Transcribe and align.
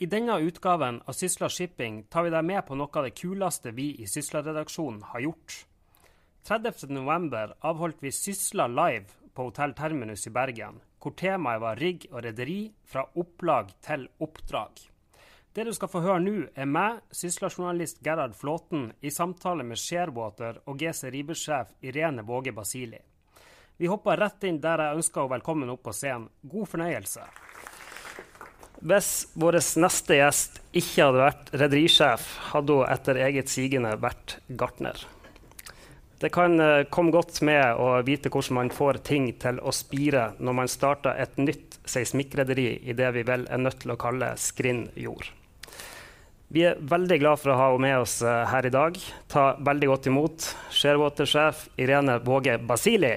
I 0.00 0.06
denne 0.06 0.38
utgaven 0.38 1.00
av 1.04 1.12
Sysla 1.12 1.48
Shipping 1.48 2.04
tar 2.06 2.22
vi 2.22 2.30
deg 2.30 2.44
med 2.46 2.60
på 2.66 2.76
noe 2.78 3.00
av 3.00 3.02
det 3.08 3.16
kuleste 3.18 3.72
vi 3.74 3.88
i 3.98 4.04
Sysla-redaksjonen 4.06 5.00
har 5.10 5.24
gjort. 5.24 5.56
30.11 6.46 7.56
avholdt 7.66 8.04
vi 8.06 8.12
Sysla 8.14 8.68
Live 8.70 9.32
på 9.34 9.48
Hotell 9.48 9.74
Terminus 9.74 10.28
i 10.30 10.32
Bergen, 10.36 10.78
hvor 11.02 11.16
temaet 11.18 11.64
var 11.64 11.82
rigg 11.82 12.06
og 12.12 12.22
rederi 12.28 12.60
fra 12.86 13.08
opplag 13.18 13.74
til 13.82 14.06
oppdrag. 14.22 14.84
Det 15.50 15.66
du 15.66 15.72
skal 15.74 15.90
få 15.90 16.04
høre 16.06 16.22
nå, 16.22 16.36
er 16.54 16.70
meg, 16.70 17.02
Sysla-journalist 17.10 17.98
Gerhard 18.06 18.38
Flåten, 18.38 18.92
i 19.02 19.10
samtale 19.10 19.66
med 19.66 19.82
Sharewater 19.82 20.62
og 20.70 20.78
GC 20.78 21.10
Ribers-sjef 21.10 21.74
Irene 21.82 22.22
Våge 22.22 22.54
Basili. 22.54 23.02
Vi 23.82 23.90
hopper 23.90 24.22
rett 24.22 24.46
inn 24.46 24.62
der 24.62 24.78
jeg 24.78 25.02
ønsker 25.02 25.24
henne 25.24 25.40
velkommen 25.40 25.74
opp 25.74 25.88
på 25.90 25.98
scenen. 26.04 26.30
God 26.46 26.70
fornøyelse. 26.70 27.26
Hvis 28.78 29.26
vår 29.34 29.58
neste 29.82 30.20
gjest 30.20 30.60
ikke 30.70 31.08
hadde 31.08 31.22
vært 31.24 31.48
rederisjef, 31.58 32.26
hadde 32.52 32.76
hun 32.78 32.90
etter 32.92 33.18
eget 33.26 33.50
sigende 33.50 33.96
vært 33.98 34.36
gartner. 34.48 35.00
Det 36.18 36.30
kan 36.34 36.58
uh, 36.58 36.82
komme 36.90 37.14
godt 37.14 37.40
med 37.46 37.78
å 37.78 37.90
vite 38.06 38.30
hvordan 38.30 38.56
man 38.56 38.70
får 38.74 39.00
ting 39.06 39.28
til 39.38 39.60
å 39.62 39.74
spire 39.74 40.32
når 40.42 40.56
man 40.60 40.70
starter 40.70 41.14
et 41.14 41.36
nytt 41.38 41.78
seismikkrederi 41.86 42.72
i 42.90 42.94
det 42.98 43.10
vi 43.14 43.22
vel 43.26 43.46
er 43.46 43.62
nødt 43.62 43.84
til 43.84 43.94
å 43.94 43.98
kalle 43.98 44.32
Skrinn 44.38 44.88
jord. 44.98 45.28
Vi 46.50 46.64
er 46.64 46.78
veldig 46.80 47.18
glad 47.20 47.38
for 47.42 47.52
å 47.52 47.58
ha 47.60 47.70
henne 47.70 47.84
med 47.86 48.02
oss 48.02 48.18
uh, 48.26 48.46
her 48.50 48.66
i 48.66 48.74
dag. 48.74 48.98
Ta 49.30 49.52
veldig 49.62 49.90
godt 49.90 50.10
imot 50.10 50.48
Sharewater-sjef 50.74 51.68
Irene 51.78 52.18
Våge 52.24 52.58
Basili. 52.58 53.14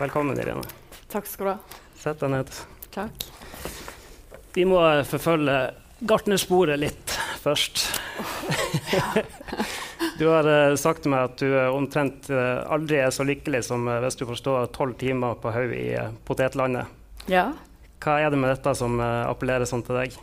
Velkommen, 0.00 0.38
Irene. 0.40 0.62
Takk 1.12 1.26
skal 1.28 1.44
du 1.44 1.50
ha. 1.50 1.80
Sett 2.00 2.22
deg 2.22 2.30
ned. 2.32 2.50
Takk. 2.94 3.24
Vi 4.54 4.62
må 4.64 4.78
forfølge 5.04 5.56
gartnersporet 6.08 6.80
litt 6.80 7.12
først. 7.42 7.82
du 10.18 10.24
har 10.30 10.48
uh, 10.48 10.78
sagt 10.80 11.04
til 11.04 11.12
meg 11.12 11.26
at 11.28 11.44
du 11.44 11.52
omtrent 11.68 12.30
uh, 12.32 12.62
aldri 12.72 13.02
er 13.02 13.12
så 13.12 13.26
lykkelig 13.28 13.60
som 13.68 13.84
uh, 13.90 13.98
hvis 14.00 14.16
du 14.16 14.24
forstår 14.24 14.70
stå 14.70 14.78
tolv 14.78 14.96
timer 15.02 15.36
på 15.42 15.52
haug 15.52 15.76
i 15.76 15.92
potetlandet. 16.24 16.88
Ja. 17.28 17.50
Hva 18.00 18.16
er 18.24 18.32
det 18.32 18.40
med 18.40 18.54
dette 18.54 18.72
som 18.80 18.96
appellerer 19.04 19.68
sånn 19.68 19.84
til 19.84 20.00
deg? 20.00 20.16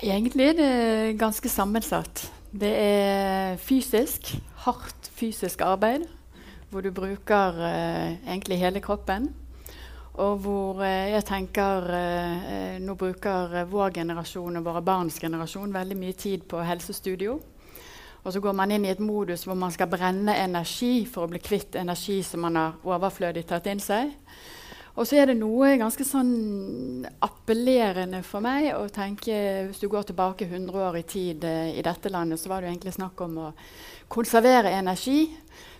Egentlig 0.00 0.48
er 0.48 0.56
det 0.56 0.72
ganske 1.20 1.52
sammensatt. 1.52 2.24
Det 2.56 2.72
er 2.72 3.60
fysisk, 3.60 4.32
hardt 4.64 5.12
fysisk 5.20 5.60
arbeid 5.68 6.08
hvor 6.72 6.82
du 6.82 6.90
bruker 6.94 7.58
eh, 7.66 8.14
egentlig 8.24 8.56
hele 8.62 8.80
kroppen. 8.80 9.28
Og 10.22 10.38
hvor 10.44 10.82
eh, 10.84 11.12
jeg 11.12 11.24
tenker 11.24 11.86
uh, 11.88 12.76
Nå 12.80 12.96
bruker 13.00 13.62
vår 13.68 13.94
generasjon 13.96 14.58
og 14.60 14.66
våre 14.66 14.82
barns 14.84 15.18
generasjon 15.20 15.72
veldig 15.72 15.96
mye 15.96 16.16
tid 16.16 16.44
på 16.48 16.60
helsestudio. 16.64 17.38
Og 18.22 18.32
så 18.32 18.40
går 18.40 18.54
man 18.56 18.70
inn 18.70 18.84
i 18.86 18.92
et 18.92 19.02
modus 19.02 19.44
hvor 19.48 19.56
man 19.58 19.72
skal 19.74 19.90
brenne 19.90 20.36
energi 20.38 21.04
for 21.10 21.26
å 21.26 21.32
bli 21.32 21.40
kvitt 21.42 21.76
energi 21.80 22.20
som 22.24 22.44
man 22.46 22.58
har 22.60 22.76
overflødig 22.86 23.44
tatt 23.48 23.66
inn 23.72 23.82
seg. 23.82 24.12
Og 24.92 25.08
så 25.08 25.16
er 25.16 25.30
det 25.30 25.38
noe 25.40 25.72
ganske 25.80 26.04
sånn 26.04 27.06
appellerende 27.24 28.20
for 28.28 28.44
meg 28.44 28.74
å 28.76 28.84
tenke 28.92 29.32
Hvis 29.70 29.80
du 29.80 29.86
går 29.88 30.10
tilbake 30.10 30.44
100 30.44 30.82
år 30.84 30.98
i 31.00 31.06
tid 31.08 31.46
i 31.48 31.84
dette 31.84 32.12
landet, 32.12 32.40
så 32.40 32.52
var 32.52 32.60
det 32.60 32.68
egentlig 32.68 32.92
snakk 32.98 33.24
om 33.24 33.38
å 33.46 33.52
konservere 34.12 34.74
energi 34.76 35.30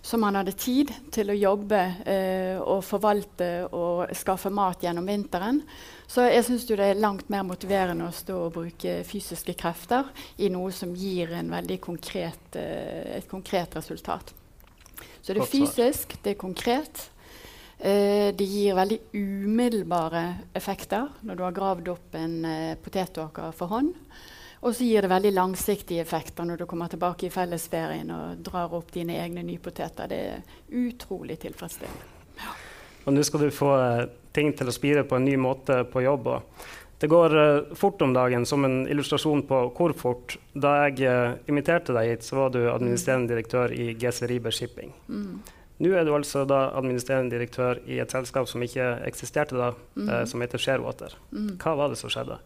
så 0.02 0.18
man 0.18 0.34
hadde 0.34 0.56
tid 0.58 0.90
til 1.14 1.30
å 1.30 1.36
jobbe 1.38 1.80
eh, 2.10 2.58
og 2.58 2.82
forvalte 2.82 3.68
og 3.70 4.10
skaffe 4.18 4.50
mat 4.50 4.82
gjennom 4.82 5.06
vinteren. 5.06 5.60
Så 6.10 6.26
jeg 6.26 6.42
syns 6.48 6.66
det 6.66 6.80
er 6.82 6.98
langt 6.98 7.30
mer 7.30 7.46
motiverende 7.46 8.08
å 8.10 8.14
stå 8.14 8.40
og 8.48 8.56
bruke 8.56 8.98
fysiske 9.06 9.54
krefter 9.58 10.10
i 10.42 10.50
noe 10.50 10.74
som 10.74 10.90
gir 10.98 11.30
konkret, 11.80 12.58
eh, 12.58 13.16
et 13.18 13.30
konkret 13.30 13.78
resultat. 13.78 14.34
Så 15.22 15.32
det 15.32 15.44
er 15.44 15.52
fysisk, 15.54 16.18
det 16.22 16.34
er 16.34 16.40
konkret. 16.40 17.08
Eh, 17.78 18.34
det 18.34 18.46
gir 18.46 18.76
veldig 18.78 18.98
umiddelbare 19.14 20.26
effekter 20.54 21.08
når 21.22 21.38
du 21.38 21.42
har 21.42 21.54
gravd 21.56 21.88
opp 21.94 22.14
en 22.14 22.36
eh, 22.44 22.76
potetåker 22.78 23.54
for 23.54 23.70
hånd. 23.70 23.94
Og 24.62 24.74
så 24.78 24.86
gir 24.86 25.02
det 25.02 25.10
veldig 25.10 25.32
langsiktige 25.34 26.04
effekter 26.04 26.46
når 26.46 26.62
du 26.62 26.68
kommer 26.70 26.90
tilbake 26.90 27.26
i 27.26 27.32
fellesferien 27.34 28.10
og 28.14 28.44
drar 28.46 28.70
opp 28.76 28.92
dine 28.94 29.16
egne 29.18 29.42
nypoteter. 29.42 30.06
Det 30.10 30.20
er 30.36 30.60
utrolig 30.84 31.40
tilfredsstillende. 31.42 32.10
Ja. 32.38 32.54
Og 33.02 33.16
nå 33.16 33.24
skal 33.26 33.42
du 33.42 33.48
få 33.50 33.72
uh, 33.74 34.04
ting 34.34 34.52
til 34.54 34.70
å 34.70 34.74
spire 34.74 35.02
på 35.08 35.18
en 35.18 35.26
ny 35.26 35.34
måte 35.40 35.82
på 35.90 36.04
jobb. 36.04 36.28
det 37.02 37.08
går 37.10 37.34
uh, 37.34 37.74
fort 37.74 38.02
om 38.06 38.14
dagen, 38.14 38.46
som 38.46 38.64
en 38.64 38.86
illustrasjon 38.86 39.42
på 39.48 39.64
hvor 39.74 39.96
fort. 39.98 40.36
Da 40.54 40.86
jeg 40.86 41.10
uh, 41.10 41.34
inviterte 41.50 41.96
deg 41.98 42.12
hit, 42.12 42.22
så 42.22 42.38
var 42.38 42.54
du 42.54 42.60
administrerende 42.70 43.34
direktør 43.34 43.74
i 43.74 43.96
GC 43.98 44.30
Riber 44.30 44.54
Shipping. 44.54 44.94
Mm. 45.08 45.42
Nå 45.82 45.90
er 45.98 46.06
du 46.06 46.14
altså 46.14 46.44
da 46.46 46.68
administrerende 46.78 47.34
direktør 47.34 47.82
i 47.90 47.98
et 47.98 48.14
selskap 48.14 48.46
som 48.46 48.62
ikke 48.62 48.92
eksisterte 49.08 49.58
da, 49.58 49.72
mm. 49.98 50.10
som 50.30 50.44
heter 50.44 50.62
Sharewater. 50.62 51.16
Mm. 51.34 51.56
Hva 51.58 51.74
var 51.80 51.90
det 51.90 51.98
som 51.98 52.12
skjedde? 52.12 52.38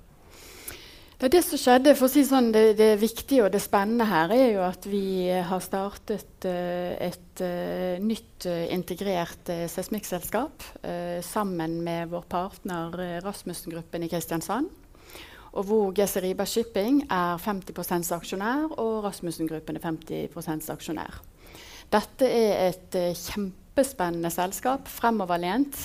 Det, 1.16 1.30
det 1.32 1.40
som 1.46 1.56
skjedde, 1.56 1.94
for 1.96 2.10
å 2.10 2.12
si 2.12 2.26
sånn, 2.28 2.50
det, 2.52 2.74
det, 2.76 2.90
viktige 3.00 3.46
og 3.46 3.52
det 3.54 3.62
spennende 3.64 4.04
her 4.04 4.32
er 4.34 4.50
jo 4.52 4.64
at 4.66 4.84
vi 4.84 5.30
har 5.32 5.62
startet 5.64 6.44
uh, 6.44 6.92
et 7.00 7.40
uh, 7.40 7.96
nytt 8.04 8.44
uh, 8.44 8.66
integrert 8.74 9.48
seismikkselskap 9.72 10.66
sammen 11.24 11.78
med 11.84 12.10
vår 12.12 12.26
partner 12.28 12.92
Rasmussen-gruppen 13.24 14.04
i 14.04 14.10
Kristiansand. 14.12 14.68
Og 15.56 15.64
hvor 15.64 15.94
Gesseriba 15.96 16.44
Shipping 16.44 17.00
er 17.08 17.40
50 17.40 18.12
aksjonær, 18.12 18.76
og 18.76 19.06
Rasmussen-gruppen 19.06 19.80
er 19.80 19.86
50% 19.86 20.68
aksjonær. 20.74 21.16
Dette 21.96 22.28
er 22.28 22.74
et 22.74 23.00
kjempespennende 23.22 24.30
selskap, 24.34 24.90
fremoverlent 24.92 25.80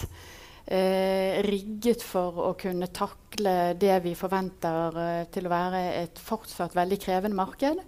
eh, 0.65 1.41
rigget 1.45 2.03
for 2.05 2.39
å 2.49 2.53
kunne 2.59 2.89
takle 2.93 3.73
det 3.79 3.99
vi 4.05 4.15
forventer 4.17 4.97
eh, 5.01 5.27
til 5.33 5.47
å 5.47 5.53
være 5.53 5.83
et 6.03 6.21
fortsatt 6.21 6.75
veldig 6.77 6.99
krevende 7.01 7.37
marked. 7.37 7.83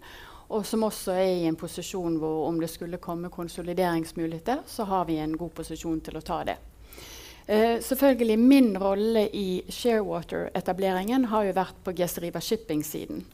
Og 0.54 0.66
som 0.68 0.86
også 0.86 1.16
er 1.16 1.32
i 1.32 1.48
en 1.50 1.58
posisjon 1.58 2.20
hvor 2.22 2.46
om 2.50 2.60
det 2.62 2.70
skulle 2.70 3.02
komme 3.02 3.32
konsolideringsmuligheter, 3.34 4.66
så 4.68 4.86
har 4.90 5.08
vi 5.10 5.18
en 5.24 5.38
god 5.38 5.54
posisjon 5.58 6.02
til 6.06 6.20
å 6.20 6.26
ta 6.26 6.44
det. 6.48 6.58
Eh, 7.46 7.80
selvfølgelig 7.84 8.40
Min 8.40 8.78
rolle 8.80 9.28
i 9.36 9.64
Sharewater-etableringen 9.68 11.26
har 11.32 11.48
jo 11.50 11.56
vært 11.58 11.80
på 11.84 11.96
Geseriva 11.98 12.40
Shipping-siden. 12.40 13.26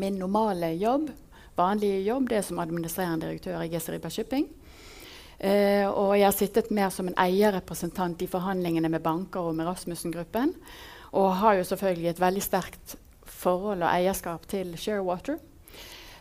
Min 0.00 0.16
normale 0.18 0.72
jobb, 0.80 1.10
vanlige 1.56 2.00
jobb 2.06 2.30
det 2.30 2.38
er 2.38 2.46
som 2.46 2.62
administrerende 2.62 3.26
direktør 3.26 3.60
i 3.60 3.72
Geseriva 3.72 4.10
Shipping. 4.10 4.48
Uh, 5.42 5.86
og 5.90 6.12
jeg 6.14 6.28
har 6.28 6.36
sittet 6.36 6.70
mer 6.74 6.92
som 6.94 7.08
en 7.10 7.16
eierrepresentant 7.18 8.20
i 8.22 8.28
forhandlingene 8.30 8.90
med 8.92 9.02
banker 9.02 9.50
og 9.50 9.56
med 9.58 9.66
Rasmussen-gruppen. 9.66 10.54
Og 11.18 11.34
har 11.40 11.58
jo 11.58 11.66
selvfølgelig 11.66 12.12
et 12.12 12.22
veldig 12.22 12.44
sterkt 12.44 12.94
forhold 13.26 13.82
og 13.82 13.90
eierskap 13.90 14.46
til 14.50 14.76
Sharewater. 14.78 15.40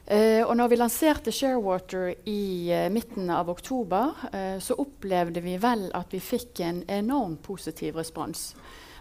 Uh, 0.04 0.44
og 0.44 0.56
når 0.58 0.72
vi 0.72 0.80
lanserte 0.82 1.32
Sharewater 1.32 2.10
i 2.28 2.74
uh, 2.74 2.90
midten 2.92 3.30
av 3.32 3.52
oktober, 3.54 4.26
så 4.60 4.78
opplevde 4.82 5.44
vi 5.46 5.60
vel 5.62 5.88
at 5.96 6.12
vi 6.12 6.20
fikk 6.24 6.64
en 6.66 6.82
enorm 6.92 7.38
positiv 7.38 8.02
respons. 8.02 8.52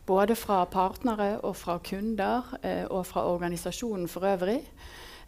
Både 0.07 0.37
fra 0.37 0.65
partnere 0.67 1.37
og 1.47 1.57
fra 1.57 1.77
kunder 1.79 2.49
og 2.91 3.05
fra 3.07 3.23
organisasjonen 3.31 4.09
for 4.11 4.27
øvrig. 4.27 4.59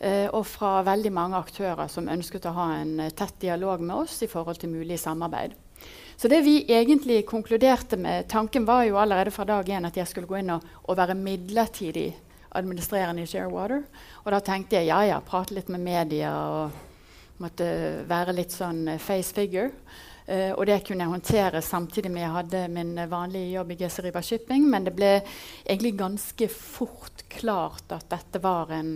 Eh, 0.04 0.26
og 0.36 0.44
fra 0.44 0.82
veldig 0.84 1.10
mange 1.16 1.38
aktører 1.38 1.88
som 1.88 2.10
ønsket 2.12 2.44
å 2.50 2.54
ha 2.58 2.66
en 2.76 2.98
eh, 3.00 3.12
tett 3.16 3.38
dialog 3.40 3.80
med 3.80 4.02
oss 4.02 4.18
i 4.24 4.28
forhold 4.28 4.58
til 4.60 4.74
mulig 4.74 4.98
samarbeid. 5.00 5.54
Så 6.16 6.28
det 6.28 6.42
vi 6.44 6.58
egentlig 6.68 7.22
konkluderte 7.26 7.96
med, 7.96 8.28
Tanken 8.28 8.66
var 8.68 8.84
jo 8.84 8.98
allerede 9.00 9.32
fra 9.34 9.46
dag 9.48 9.68
én 9.72 9.86
at 9.88 9.96
jeg 9.96 10.10
skulle 10.10 10.28
gå 10.28 10.42
inn 10.42 10.52
og, 10.52 10.66
og 10.84 10.98
være 10.98 11.16
midlertidig 11.16 12.10
administrerende 12.54 13.24
i 13.24 13.30
Sharewater. 13.30 13.86
Og 14.22 14.28
da 14.34 14.42
tenkte 14.44 14.76
jeg 14.76 14.90
ja, 14.92 15.00
ja, 15.08 15.22
prate 15.24 15.56
litt 15.56 15.72
med 15.72 15.82
media 15.82 16.34
og 16.52 17.40
måtte 17.42 17.66
være 18.06 18.36
litt 18.36 18.52
sånn 18.54 18.84
eh, 18.92 19.00
face 19.00 19.32
figure. 19.36 19.72
Uh, 20.24 20.56
og 20.56 20.62
det 20.64 20.78
kunne 20.86 21.04
jeg 21.04 21.12
håndtere 21.12 21.60
samtidig 21.60 22.08
med 22.08 22.22
jeg 22.22 22.32
hadde 22.32 22.60
min 22.72 22.94
vanlige 23.10 23.58
jobb 23.58 23.74
i 23.74 23.76
Geseriba 23.82 24.22
Shipping. 24.24 24.64
Men 24.72 24.86
det 24.86 24.94
ble 24.96 25.10
egentlig 25.18 25.92
ganske 25.98 26.48
fort 26.48 27.26
klart 27.28 27.92
at 27.92 28.06
dette 28.08 28.40
var 28.40 28.72
en 28.72 28.94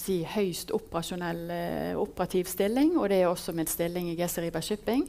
si, 0.00 0.22
høyst 0.26 0.72
operasjonell 0.74 1.42
eh, 1.52 1.96
operativ 1.98 2.48
stilling, 2.50 2.96
og 2.98 3.08
det 3.12 3.22
er 3.22 3.30
også 3.30 3.54
min 3.56 3.68
stilling 3.70 4.10
i 4.10 4.16
Geseriba 4.18 4.62
Shipping. 4.64 5.06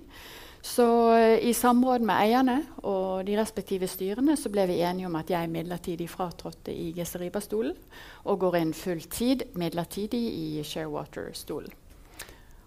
Så 0.66 0.86
eh, 1.14 1.40
i 1.46 1.54
samråd 1.54 2.06
med 2.06 2.16
eierne 2.18 2.58
og 2.84 3.26
de 3.28 3.38
respektive 3.38 3.88
styrene 3.88 4.38
så 4.40 4.50
ble 4.50 4.66
vi 4.72 4.80
enige 4.82 5.10
om 5.10 5.18
at 5.20 5.30
jeg 5.30 5.52
midlertidig 5.54 6.10
fratrådte 6.10 6.74
i 6.74 6.92
Geseriba-stolen 6.98 7.76
og 8.26 8.40
går 8.42 8.62
inn 8.64 8.74
fulltid 8.74 9.46
midlertidig 9.62 10.24
i 10.26 10.64
Sharewater-stolen. 10.66 11.81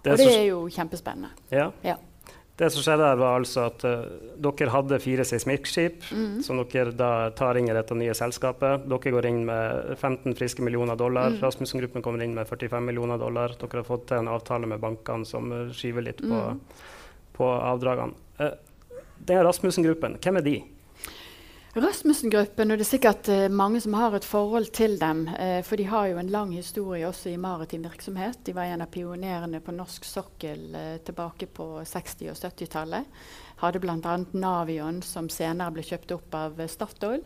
Og 0.09 0.17
det 0.17 0.29
er 0.31 0.44
jo 0.47 0.61
kjempespennende. 0.73 1.32
Ja. 1.50 1.71
ja. 1.85 1.97
Det 2.58 2.70
som 2.75 2.82
skjedde 2.82 3.08
var 3.20 3.37
altså 3.38 3.69
at 3.69 3.84
uh, 3.87 4.06
Dere 4.43 4.72
hadde 4.75 4.99
fire 4.99 5.22
seismikkskip 5.26 6.08
mm. 6.10 6.40
som 6.43 6.58
dere 6.58 6.90
da 6.96 7.31
tar 7.38 7.58
inn 7.60 7.69
i 7.70 7.76
dette 7.76 7.94
nye 7.94 8.14
selskapet. 8.19 8.88
Dere 8.90 9.12
går 9.14 9.28
inn 9.31 9.44
med 9.46 9.93
15 9.94 10.34
friske 10.38 10.64
millioner 10.66 10.99
dollar. 10.99 11.31
Mm. 11.31 11.38
Rasmussen-gruppen 11.44 12.02
kommer 12.02 12.25
inn 12.25 12.34
med 12.34 12.50
45 12.50 12.88
millioner 12.90 13.20
dollar. 13.20 13.55
Dere 13.60 13.82
har 13.82 13.87
fått 13.87 14.08
til 14.10 14.19
en 14.19 14.32
avtale 14.34 14.66
med 14.70 14.82
bankene 14.82 15.28
som 15.28 15.52
skyver 15.70 16.08
litt 16.08 16.25
på, 16.25 16.34
mm. 16.34 16.58
på 17.38 17.52
avdragene. 17.55 18.19
Uh, 18.43 18.56
det 19.19 19.38
er 19.38 19.46
Rasmussen-gruppen. 19.46 20.19
Hvem 20.19 20.43
er 20.43 20.46
de? 20.49 20.56
Rasmussen-gruppen, 21.76 22.70
og 22.73 22.79
det 22.81 22.85
er 22.87 22.88
sikkert 22.88 23.29
uh, 23.29 23.44
mange 23.53 23.81
som 23.85 23.93
har 23.99 24.15
et 24.17 24.25
forhold 24.25 24.70
til 24.73 24.94
dem. 24.97 25.26
Uh, 25.29 25.61
for 25.67 25.76
de 25.76 25.85
har 25.85 26.06
jo 26.09 26.17
en 26.17 26.31
lang 26.32 26.55
historie 26.56 27.05
også 27.05 27.29
i 27.29 27.37
maritim 27.37 27.82
virksomhet. 27.85 28.38
De 28.47 28.55
var 28.56 28.70
en 28.73 28.81
av 28.81 28.88
pionerene 28.88 29.61
på 29.61 29.75
norsk 29.76 30.05
sokkel 30.09 30.73
uh, 30.73 30.97
tilbake 31.05 31.47
på 31.53 31.67
60- 31.85 32.31
og 32.32 32.38
70-tallet. 32.41 33.05
Hadde 33.61 33.82
bl.a. 33.85 34.17
Navion, 34.32 35.03
som 35.05 35.29
senere 35.29 35.75
ble 35.76 35.85
kjøpt 35.85 36.15
opp 36.17 36.35
av 36.38 36.62
Statoil. 36.73 37.25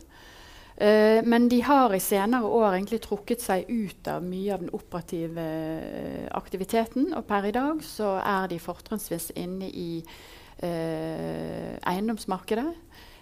men 1.29 1.49
de 1.49 1.61
har 1.63 1.93
i 1.95 2.01
senere 2.01 2.49
år 2.49 2.75
egentlig 2.75 3.01
trukket 3.05 3.43
seg 3.45 3.69
ut 3.69 4.09
av 4.09 4.23
mye 4.25 4.55
av 4.55 4.61
den 4.65 4.71
operative 4.73 5.45
aktiviteten. 6.33 7.13
Og 7.15 7.27
per 7.29 7.45
i 7.47 7.53
dag 7.53 7.85
så 7.85 8.17
er 8.19 8.49
de 8.49 8.59
fortrinnsvis 8.59 9.31
inne 9.37 9.69
i 9.69 10.03
eiendomsmarkedet. 11.93 12.73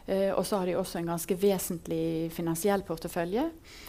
Uh, 0.08 0.30
og 0.36 0.44
så 0.46 0.60
har 0.60 0.70
de 0.70 0.78
også 0.78 1.00
en 1.00 1.10
ganske 1.12 1.36
vesentlig 1.38 2.30
finansiell 2.34 2.84
portefølje. 2.86 3.48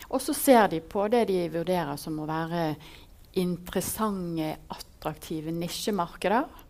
Og 0.09 0.21
så 0.21 0.35
ser 0.37 0.67
de 0.73 0.81
på 0.83 1.07
det 1.11 1.27
de 1.31 1.45
vurderer 1.53 1.95
som 1.99 2.19
å 2.19 2.27
være 2.29 2.73
interessante, 3.39 4.57
attraktive 4.75 5.53
nisjemarkeder 5.55 6.67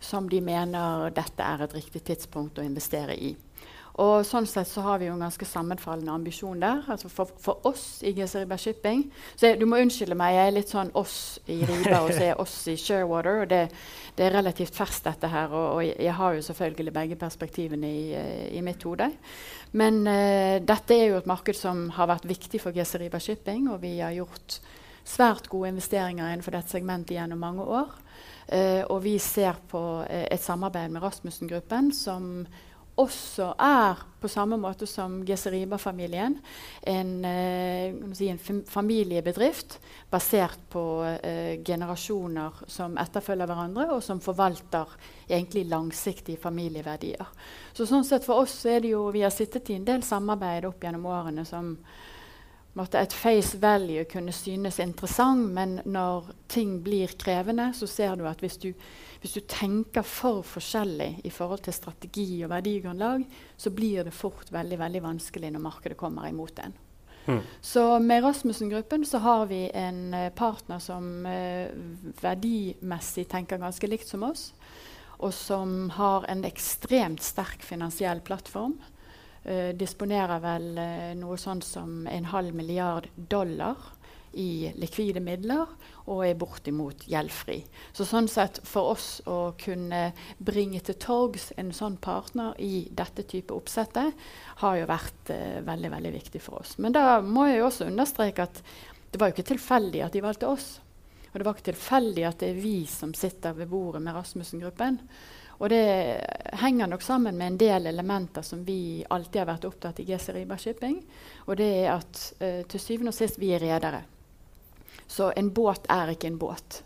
som 0.00 0.28
de 0.28 0.40
mener 0.40 1.12
dette 1.14 1.44
er 1.44 1.64
et 1.64 1.76
riktig 1.76 2.02
tidspunkt 2.08 2.58
å 2.58 2.64
investere 2.64 3.14
i. 3.14 3.34
Og 4.00 4.24
sånn 4.24 4.46
sett 4.48 4.68
så 4.68 4.80
har 4.84 5.00
vi 5.00 5.08
jo 5.10 5.14
en 5.14 5.24
ganske 5.26 5.44
sammenfallende 5.44 6.12
ambisjon 6.14 6.60
der. 6.62 6.80
Altså 6.88 7.10
for, 7.12 7.28
for, 7.42 7.60
oss 7.68 8.00
i 8.06 8.14
GC 8.16 8.38
Riba 8.38 8.56
Shipping 8.60 9.02
jeg, 9.40 9.58
Du 9.60 9.66
må 9.68 9.80
unnskylde 9.82 10.16
meg, 10.16 10.36
jeg 10.38 10.48
er 10.48 10.56
litt 10.56 10.72
sånn 10.72 10.92
oss 10.96 11.16
i 11.50 11.58
Riba 11.68 12.00
og 12.06 12.12
så 12.14 12.30
er 12.30 12.40
oss 12.40 12.54
i 12.72 12.78
Sharewater. 12.80 13.42
og 13.42 13.50
det, 13.50 13.60
det, 14.16 14.24
er 14.26 14.36
relativt 14.38 14.76
ferskt, 14.78 15.04
dette 15.04 15.28
her. 15.28 15.52
Og, 15.52 15.66
og, 15.76 15.84
jeg 15.90 16.16
har 16.16 16.36
jo 16.36 16.46
selvfølgelig 16.48 16.94
begge 16.96 17.18
perspektivene 17.20 17.90
i, 17.90 18.04
uh, 18.16 18.46
i 18.56 18.64
mitt 18.64 18.86
hode. 18.88 19.10
Men 19.76 20.00
uh, 20.08 20.56
dette 20.64 20.96
er 20.96 21.10
jo 21.10 21.20
et 21.20 21.28
marked 21.28 21.58
som 21.58 21.88
har 21.98 22.08
vært 22.14 22.28
viktig 22.30 22.62
for 22.62 22.76
GC 22.76 23.02
Riba 23.04 23.20
Shipping, 23.20 23.68
og 23.74 23.82
vi 23.84 23.98
har 24.00 24.16
gjort 24.16 24.62
svært 25.04 25.48
gode 25.50 25.74
investeringer 25.74 26.30
innenfor 26.30 26.56
dette 26.56 26.72
segmentet 26.72 27.18
gjennom 27.18 27.40
mange 27.42 27.68
år. 27.68 27.92
Uh, 28.48 28.82
og 28.88 29.04
vi 29.04 29.18
ser 29.22 29.60
på 29.68 29.84
et 30.08 30.40
samarbeid 30.42 30.88
med 30.94 31.04
Rasmussen-gruppen 31.04 31.92
som 31.94 32.46
også 33.00 33.52
er, 33.60 34.00
på 34.20 34.28
samme 34.28 34.58
måte 34.60 34.86
som 34.88 35.20
Geseriba-familien, 35.26 36.36
en, 36.86 37.12
eh, 37.24 37.94
si, 38.16 38.28
en, 38.28 38.62
familiebedrift 38.68 39.78
basert 40.12 40.60
på 40.68 40.84
eh, 41.08 41.62
generasjoner 41.64 42.64
som 42.68 42.98
etterfølger 43.00 43.48
hverandre, 43.48 43.88
og 43.94 44.04
som 44.04 44.20
forvalter 44.20 44.92
egentlig 45.28 45.64
langsiktige 45.70 46.40
familieverdier. 46.40 47.32
Så 47.72 47.88
sånn 47.88 48.04
sett 48.04 48.26
For 48.26 48.44
oss 48.44 48.58
er 48.66 48.84
det 48.84 48.92
jo, 48.92 49.06
vi 49.14 49.24
har 49.24 49.32
sittet 49.32 49.70
i 49.70 49.78
en 49.78 49.88
del 49.88 50.04
samarbeid 50.04 50.68
opp 50.68 50.84
gjennom 50.84 51.08
årene 51.08 51.46
som 51.48 51.76
måtte 52.80 52.98
et 53.00 53.14
face 53.14 53.60
value 53.60 54.08
kunne 54.10 54.32
synes 54.34 54.80
interessant, 54.82 55.52
men 55.54 55.78
når 55.84 56.32
ting 56.50 56.80
blir 56.82 57.12
krevende, 57.20 57.70
så 57.76 57.86
ser 57.86 58.16
du 58.18 58.26
at 58.28 58.42
hvis 58.42 58.58
du 58.64 58.72
hvis 59.20 59.36
du 59.36 59.40
tenker 59.44 60.04
for 60.06 60.40
forskjellig 60.48 61.20
i 61.28 61.30
forhold 61.32 61.60
til 61.66 61.76
strategi 61.76 62.38
og 62.40 62.54
verdigrunnlag, 62.54 63.26
så 63.56 63.72
blir 63.72 64.06
det 64.06 64.16
fort 64.16 64.48
veldig, 64.52 64.78
veldig 64.80 65.02
vanskelig 65.04 65.50
når 65.52 65.64
markedet 65.64 65.98
kommer 66.00 66.28
imot 66.30 66.62
en. 66.64 66.72
Mm. 67.26 67.42
Så 67.60 67.82
med 68.00 68.24
Rasmussen-gruppen 68.24 69.04
så 69.04 69.20
har 69.20 69.44
vi 69.50 69.66
en 69.76 70.14
uh, 70.14 70.30
partner 70.32 70.80
som 70.80 71.26
eh, 71.28 71.68
verdimessig 72.22 73.26
tenker 73.28 73.60
ganske 73.60 73.90
likt 73.92 74.08
som 74.08 74.24
oss, 74.24 74.54
og 75.20 75.34
som 75.36 75.92
har 75.98 76.24
en 76.32 76.46
ekstremt 76.48 77.20
sterk 77.20 77.60
finansiell 77.60 78.24
plattform. 78.24 78.78
Uh, 79.40 79.70
disponerer 79.72 80.42
vel 80.42 80.66
noe 81.16 81.38
sånn 81.40 81.62
som 81.64 82.04
en 82.10 82.28
halv 82.28 82.52
milliard 82.54 83.08
dollar 83.14 83.78
i 84.32 84.70
likvide 84.78 85.18
midler 85.22 85.70
og 86.10 86.22
er 86.26 86.36
bortimot 86.38 87.06
gjeldfri. 87.10 87.58
Så 87.92 88.06
sånn 88.06 88.28
sett 88.30 88.60
for 88.66 88.92
oss 88.92 89.08
å 89.26 89.56
kunne 89.58 90.10
bringe 90.38 90.82
til 90.86 90.98
torgs 91.02 91.50
en 91.58 91.72
sånn 91.74 91.96
partner 92.02 92.54
i 92.62 92.86
dette 92.90 93.24
type 93.26 93.54
oppsettet, 93.54 94.14
har 94.62 94.78
jo 94.78 94.90
vært 94.90 95.34
uh, 95.34 95.58
veldig 95.66 95.94
veldig 95.96 96.14
viktig 96.20 96.44
for 96.44 96.62
oss. 96.62 96.76
Men 96.78 96.94
da 96.94 97.18
må 97.24 97.48
jeg 97.50 97.64
også 97.64 97.90
understreke 97.90 98.46
at 98.46 98.62
det 99.10 99.18
var 99.18 99.30
jo 99.30 99.38
ikke 99.38 99.50
tilfeldig 99.50 100.04
at 100.06 100.14
de 100.14 100.22
valgte 100.22 100.50
oss. 100.50 100.70
Og 101.30 101.38
det 101.38 101.46
var 101.46 101.56
ikke 101.56 101.70
tilfeldig 101.70 102.24
at 102.26 102.40
det 102.42 102.52
er 102.52 102.62
vi 102.62 102.78
som 102.90 103.12
sitter 103.14 103.54
ved 103.58 103.70
bordet 103.70 104.02
med 104.02 104.14
Rasmussen-gruppen. 104.14 104.98
Og 105.60 105.68
det 105.68 106.20
henger 106.52 106.86
nok 106.88 107.02
sammen 107.02 107.36
med 107.36 107.46
en 107.46 107.58
del 107.60 107.86
elementer 107.86 108.42
som 108.42 108.64
vi 108.64 109.04
alltid 109.08 109.42
har 109.42 109.48
vært 109.50 109.66
opptatt 109.68 110.00
i 110.00 110.06
GC 110.08 110.32
Riba 110.32 110.56
Shipping. 110.58 111.02
Og 111.44 111.58
det 111.60 111.68
er 111.82 111.90
at 111.98 112.20
uh, 112.40 112.62
til 112.64 112.80
syvende 112.80 113.12
og 113.12 113.18
sist 113.18 113.36
vi 113.40 113.52
er 113.52 113.60
redere. 113.60 114.00
Så 115.04 115.32
en 115.36 115.50
båt 115.52 115.84
er 115.92 116.14
ikke 116.14 116.30
en 116.30 116.40
båt. 116.40 116.80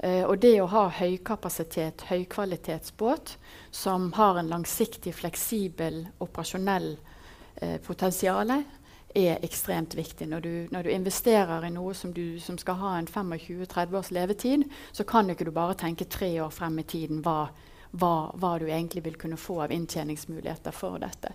Uh, 0.00 0.24
og 0.30 0.38
det 0.40 0.54
å 0.62 0.70
ha 0.72 0.86
høykapasitet, 0.96 2.06
høykvalitetsbåt 2.08 3.36
som 3.70 4.08
har 4.16 4.40
en 4.40 4.48
langsiktig, 4.48 5.12
fleksibel, 5.20 6.06
operasjonell 6.24 6.94
uh, 6.96 7.76
potensial, 7.84 8.56
er 9.16 9.44
ekstremt 9.44 9.92
viktig. 9.96 10.24
Når 10.28 10.40
du, 10.40 10.52
når 10.72 10.88
du, 10.88 10.94
investerer 10.96 11.68
i 11.68 11.72
noe 11.72 11.92
som, 11.96 12.16
du, 12.16 12.40
som 12.40 12.56
skal 12.60 12.80
ha 12.80 12.96
en 12.96 13.12
25-30 13.12 13.96
års 14.00 14.10
levetid, 14.12 14.68
så 14.92 15.04
kan 15.04 15.28
du 15.28 15.36
ikke 15.36 15.52
bare 15.52 15.76
tenke 15.76 16.08
tre 16.08 16.38
år 16.40 16.52
frem 16.52 16.80
i 16.80 16.88
tiden 16.88 17.20
hva, 17.24 17.48
hva, 17.92 18.32
hva 18.34 18.56
du 18.58 18.66
egentlig 18.66 19.04
vil 19.06 19.18
kunne 19.20 19.38
få 19.40 19.60
av 19.64 19.74
inntjeningsmuligheter 19.74 20.74
for 20.74 20.98
dette. 21.02 21.34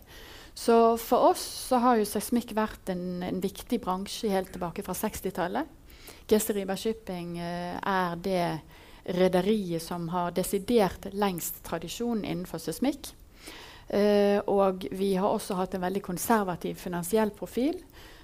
Så 0.54 0.98
for 1.00 1.32
oss 1.32 1.44
så 1.70 1.80
har 1.84 2.00
jo 2.00 2.08
seismikk 2.08 2.52
vært 2.58 2.92
en, 2.92 3.24
en 3.24 3.40
viktig 3.44 3.80
bransje 3.84 4.30
helt 4.32 4.52
tilbake 4.52 4.84
fra 4.84 4.96
60-tallet. 4.98 5.80
Geseriba 6.28 6.76
Shipping 6.80 7.38
eh, 7.40 7.78
er 7.80 8.20
det 8.20 8.46
rederiet 9.04 9.84
som 9.84 10.10
har 10.10 10.36
desidert 10.36 11.08
lengst 11.14 11.64
tradisjon 11.66 12.24
innenfor 12.26 12.62
seismikk. 12.62 13.14
Uh, 13.92 14.40
og 14.48 14.86
vi 14.96 15.10
har 15.20 15.28
også 15.28 15.58
hatt 15.58 15.74
en 15.76 15.84
veldig 15.84 16.00
konservativ 16.06 16.78
finansiell 16.80 17.34
profil, 17.36 17.76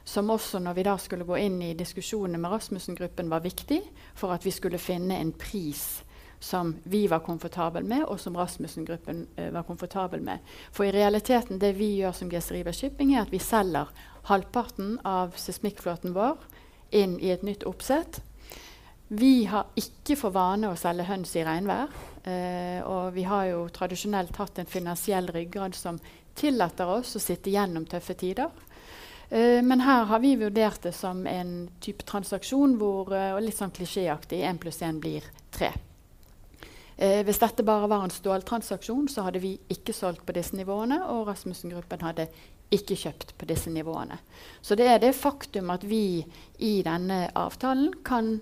som 0.07 0.29
også 0.31 0.61
når 0.63 0.77
vi 0.77 0.85
da 0.87 0.93
skulle 1.01 1.27
gå 1.27 1.39
inn 1.43 1.57
i 1.65 1.73
diskusjonene 1.75 2.39
med 2.39 2.53
Rasmussen-gruppen, 2.53 3.27
var 3.27 3.43
viktig 3.43 3.81
for 4.15 4.31
at 4.31 4.45
vi 4.47 4.53
skulle 4.55 4.79
finne 4.79 5.17
en 5.19 5.33
pris 5.35 6.05
som 6.39 6.75
vi 6.83 7.05
var 7.07 7.23
komfortabel 7.25 7.85
med, 7.87 8.03
og 8.05 8.19
som 8.21 8.37
Rasmussen-gruppen 8.37 9.25
uh, 9.39 9.49
var 9.55 9.65
komfortabel 9.67 10.21
med. 10.21 10.43
For 10.71 10.85
i 10.85 10.93
realiteten 10.93 11.59
det 11.61 11.73
vi 11.79 11.95
gjør 12.01 12.13
som 12.17 12.29
Geseriba 12.31 12.73
Shipping, 12.75 13.15
er 13.15 13.25
at 13.25 13.33
vi 13.33 13.41
selger 13.41 13.89
halvparten 14.29 14.97
av 15.07 15.37
seismikkflåten 15.39 16.13
vår 16.17 16.37
inn 16.95 17.17
i 17.19 17.31
et 17.33 17.43
nytt 17.43 17.65
oppsett. 17.67 18.21
Vi 19.07 19.45
har 19.47 19.69
ikke 19.79 20.17
for 20.19 20.35
vane 20.35 20.67
å 20.67 20.77
selge 20.79 21.07
høns 21.07 21.31
i 21.39 21.43
regnvær. 21.47 21.91
Eh, 22.27 22.79
og 22.83 23.13
vi 23.15 23.23
har 23.23 23.45
jo 23.53 23.67
tradisjonelt 23.71 24.35
hatt 24.35 24.59
en 24.59 24.67
finansiell 24.67 25.29
ryggrad 25.31 25.75
som 25.75 25.99
tillater 26.35 26.89
oss 26.91 27.15
å 27.15 27.23
sitte 27.23 27.53
gjennom 27.53 27.87
tøffe 27.87 28.17
tider. 28.19 28.51
Eh, 29.29 29.63
men 29.63 29.85
her 29.87 30.03
har 30.11 30.19
vi 30.19 30.35
vurdert 30.35 30.83
det 30.83 30.91
som 30.95 31.23
en 31.27 31.69
type 31.79 32.03
transaksjon 32.07 32.75
hvor 32.81 33.13
eh, 33.15 33.31
og 33.35 33.45
litt 33.45 33.59
sånn 33.59 33.71
klisjéaktig 33.75 34.43
1 34.43 34.59
pluss 34.63 34.83
1 34.83 34.99
blir 35.03 35.31
3. 35.55 35.71
Eh, 36.97 37.21
hvis 37.25 37.39
dette 37.41 37.65
bare 37.65 37.89
var 37.89 38.03
en 38.03 38.13
ståltransaksjon, 38.13 39.07
så 39.09 39.27
hadde 39.27 39.41
vi 39.43 39.53
ikke 39.69 39.93
solgt 39.93 40.25
på 40.25 40.33
disse 40.33 40.57
nivåene, 40.57 41.03
og 41.13 41.27
Rasmussen-gruppen 41.29 42.01
hadde 42.01 42.27
ikke 42.73 42.97
kjøpt 42.99 43.35
på 43.37 43.47
disse 43.47 43.71
nivåene. 43.71 44.17
Så 44.61 44.75
det 44.75 44.89
er 44.89 45.01
det 45.03 45.13
faktum 45.15 45.69
at 45.71 45.85
vi 45.87 46.25
i 46.57 46.73
denne 46.85 47.27
avtalen 47.37 47.93
kan 48.07 48.39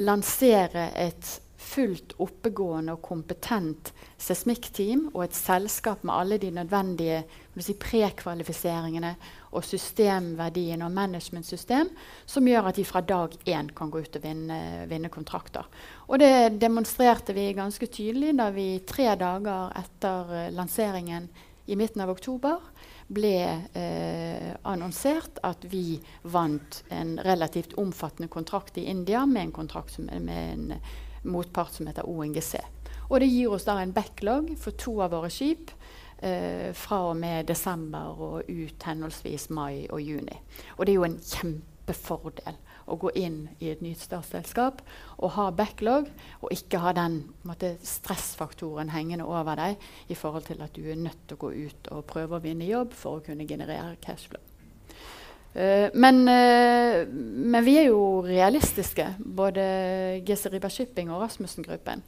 lansere 0.00 0.88
et 0.96 1.40
fullt 1.62 2.16
oppegående 2.22 2.96
og 2.96 3.04
kompetent 3.06 3.92
seismikkteam 4.20 5.08
og 5.12 5.26
et 5.26 5.36
selskap 5.36 6.02
med 6.06 6.14
alle 6.14 6.38
de 6.42 6.50
nødvendige 6.54 7.22
si, 7.58 7.74
prekvalifiseringene 7.78 9.14
og 9.52 9.64
systemverdien 9.66 10.82
og 10.84 10.92
managementsystem 10.96 11.90
som 12.26 12.48
gjør 12.48 12.70
at 12.70 12.80
de 12.80 12.86
fra 12.88 13.02
dag 13.04 13.36
én 13.44 13.70
kan 13.76 13.92
gå 13.92 14.00
ut 14.00 14.18
og 14.18 14.24
vinne, 14.24 14.58
vinne, 14.90 15.12
kontrakter. 15.12 15.68
Og 16.08 16.18
det 16.22 16.58
demonstrerte 16.60 17.36
vi 17.36 17.50
ganske 17.56 17.86
tydelig 17.92 18.32
da 18.38 18.48
vi 18.54 18.80
tre 18.88 19.12
dager 19.20 19.74
etter 19.78 20.52
lanseringen 20.56 21.28
i 21.66 21.76
midten 21.78 22.02
av 22.02 22.10
oktober 22.10 22.58
ble 23.12 23.36
eh, 23.76 24.50
annonsert 24.66 25.40
at 25.46 25.64
vi 25.68 26.00
vant 26.32 26.82
en 26.90 27.18
relativt 27.22 27.76
omfattende 27.78 28.30
kontrakt 28.32 28.78
i 28.80 28.88
India 28.90 29.26
med 29.26 29.52
en, 29.52 29.70
som, 29.88 30.08
med 30.08 30.52
en 30.52 30.72
motpart 31.22 31.76
som 31.76 31.90
heter 31.90 32.08
ONGC. 32.08 32.56
Og 33.10 33.20
det 33.20 33.28
gir 33.28 33.52
oss 33.52 33.66
da 33.68 33.76
en 33.82 33.92
backlog 33.92 34.54
for 34.60 34.74
to 34.78 34.96
av 35.04 35.12
våre 35.12 35.30
skip 35.32 35.70
eh, 36.22 36.70
fra 36.74 37.02
og 37.10 37.16
med 37.20 37.48
desember 37.50 38.18
og 38.18 38.48
ut 38.48 38.88
henholdsvis 38.88 39.50
mai 39.50 39.86
og 39.90 40.00
juni. 40.02 40.38
Og 40.76 40.86
det 40.86 40.94
er 40.94 41.00
jo 41.00 41.08
en 41.08 41.18
kjempefordel 41.18 42.60
å 42.86 42.98
gå 42.98 43.12
inn 43.18 43.46
i 43.62 43.70
et 43.72 43.82
nytt 43.84 44.02
statsselskap 44.02 44.82
og 45.18 45.34
ha 45.36 45.48
backlog, 45.54 46.08
og 46.42 46.54
ikke 46.54 46.80
ha 46.82 46.94
den 46.96 47.20
måte, 47.46 47.76
stressfaktoren 47.86 48.92
hengende 48.92 49.26
over 49.28 49.58
deg 49.58 49.82
i 50.10 50.18
forhold 50.18 50.48
til 50.48 50.62
at 50.64 50.74
du 50.76 50.86
er 50.86 50.98
nødt 51.00 51.26
til 51.26 51.38
å 51.38 51.42
gå 51.44 51.52
ut 51.68 51.92
og 51.94 52.06
prøve 52.10 52.38
å 52.38 52.44
vinne 52.44 52.68
jobb 52.68 52.96
for 52.96 53.18
å 53.18 53.26
kunne 53.26 53.48
generere 53.48 53.96
cashflow. 54.02 54.42
Uh, 55.52 55.92
men, 56.00 56.22
uh, 56.24 57.04
men, 57.12 57.60
vi 57.60 57.76
er 57.76 57.90
jo 57.90 58.22
realistiske, 58.24 59.04
både 59.20 60.22
Geseriba 60.24 60.70
Shipping 60.72 61.10
og 61.12 61.20
Rasmussen-gruppen. 61.26 62.00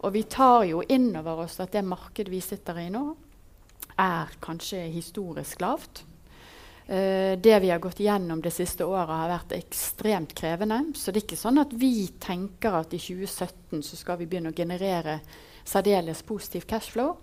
Og 0.00 0.14
vi 0.16 0.24
tar 0.26 0.64
jo 0.66 0.80
inn 0.90 1.12
over 1.14 1.44
oss 1.44 1.60
at 1.62 1.70
det 1.76 1.84
markedet 1.86 2.32
vi 2.32 2.40
sitter 2.42 2.80
i 2.82 2.88
nå, 2.90 3.04
er 4.00 4.32
kanskje 4.42 4.86
historisk 4.94 5.60
lavt. 5.62 6.04
Uh, 6.90 7.36
det 7.38 7.60
vi 7.62 7.70
har 7.70 7.82
gått 7.82 8.00
gjennom 8.02 8.40
det 8.42 8.50
siste 8.54 8.86
året, 8.88 9.12
har 9.14 9.30
vært 9.30 9.54
ekstremt 9.60 10.34
krevende. 10.34 10.82
Så 10.98 11.12
det 11.12 11.22
er 11.22 11.28
ikke 11.28 11.38
sånn 11.44 11.62
at 11.62 11.76
vi 11.76 12.08
tenker 12.22 12.80
at 12.80 12.96
i 12.96 13.02
2017 13.02 13.84
så 13.86 14.00
skal 14.00 14.18
vi 14.20 14.26
begynne 14.30 14.50
å 14.50 14.56
generere 14.56 15.20
særdeles 15.70 16.24
positiv 16.26 16.66
cashflow. 16.66 17.14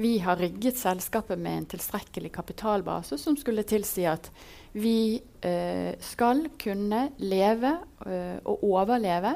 Vi 0.00 0.18
har 0.24 0.38
rigget 0.40 0.78
selskapet 0.78 1.38
med 1.38 1.58
en 1.58 1.68
tilstrekkelig 1.74 2.30
kapitalbase 2.32 3.18
som 3.20 3.36
skulle 3.36 3.66
tilsi 3.68 4.06
at 4.08 4.30
vi 4.72 5.18
uh, 5.18 5.92
skal 6.00 6.46
kunne 6.60 7.08
leve 7.18 7.76
uh, 8.06 8.38
og 8.46 8.64
overleve 8.70 9.34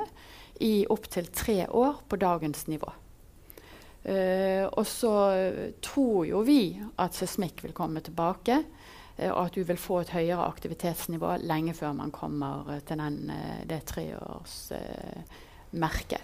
i 0.65 0.85
opptil 0.89 1.29
tre 1.35 1.65
år 1.69 2.05
på 2.09 2.21
dagens 2.23 2.69
nivå. 2.71 2.93
Uh, 4.05 4.69
og 4.69 4.85
så 4.85 5.13
tror 5.81 6.27
jo 6.29 6.43
vi 6.45 6.75
at 7.01 7.17
seismikk 7.17 7.63
vil 7.65 7.73
komme 7.77 8.03
tilbake 8.05 8.59
Eh, 9.17 9.31
og 9.31 9.47
at 9.47 9.53
du 9.55 9.63
vil 9.65 9.79
få 9.79 10.01
et 10.03 10.11
høyere 10.15 10.47
aktivitetsnivå 10.49 11.37
lenge 11.47 11.75
før 11.77 11.93
man 11.97 12.11
kommer 12.15 12.73
eh, 12.75 12.81
til 12.87 12.99
den, 13.01 13.31
eh, 13.31 13.67
det 13.69 13.81
treårsmerket. 13.91 16.21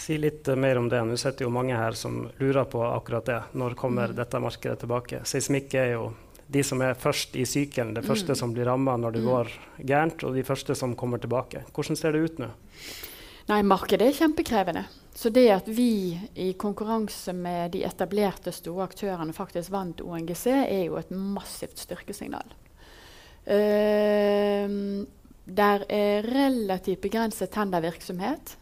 Si 0.00 0.16
litt 0.16 0.46
mer 0.56 0.78
om 0.80 0.88
det. 0.88 1.04
Nå 1.04 1.16
sitter 1.20 1.44
jo 1.44 1.50
mange 1.52 1.76
her 1.76 1.92
som 1.98 2.30
lurer 2.40 2.64
på 2.70 2.80
akkurat 2.86 3.26
det. 3.26 3.42
Når 3.52 3.74
kommer 3.76 4.08
mm. 4.08 4.16
dette 4.16 4.40
markedet 4.40 4.78
tilbake? 4.80 5.20
Seismikk 5.28 5.74
er 5.76 5.92
jo 5.98 6.12
de 6.50 6.62
som 6.66 6.82
er 6.82 6.98
først 6.98 7.36
i 7.38 7.44
sykelen, 7.46 7.94
det 7.94 8.02
første 8.06 8.32
mm. 8.32 8.36
som 8.40 8.52
blir 8.54 8.66
ramma 8.66 8.96
når 8.98 9.10
det 9.14 9.22
mm. 9.22 9.28
går 9.28 9.46
gærent, 9.86 10.24
og 10.24 10.34
de 10.34 10.42
første 10.46 10.74
som 10.78 10.96
kommer 10.98 11.18
tilbake. 11.22 11.58
Hvordan 11.76 11.96
ser 11.98 12.10
det 12.16 12.24
ut 12.24 12.38
nå? 12.42 12.48
Nei, 13.50 13.64
Markedet 13.66 14.06
er 14.06 14.14
kjempekrevende. 14.14 14.84
Så 15.16 15.32
det 15.34 15.48
at 15.50 15.66
vi 15.74 16.14
i 16.38 16.52
konkurranse 16.54 17.32
med 17.34 17.72
de 17.74 17.82
etablerte 17.82 18.52
store 18.54 18.84
aktørene 18.86 19.34
faktisk 19.34 19.72
vant 19.74 20.02
ONGC, 20.04 20.44
er 20.62 20.84
jo 20.84 21.00
et 21.00 21.10
massivt 21.10 21.82
styrkesignal. 21.82 22.54
Uh, 23.50 25.02
der 25.50 25.84
er 25.90 26.28
relativt 26.30 27.02
begrenset 27.02 27.50
tendervirksomhet. 27.50 28.54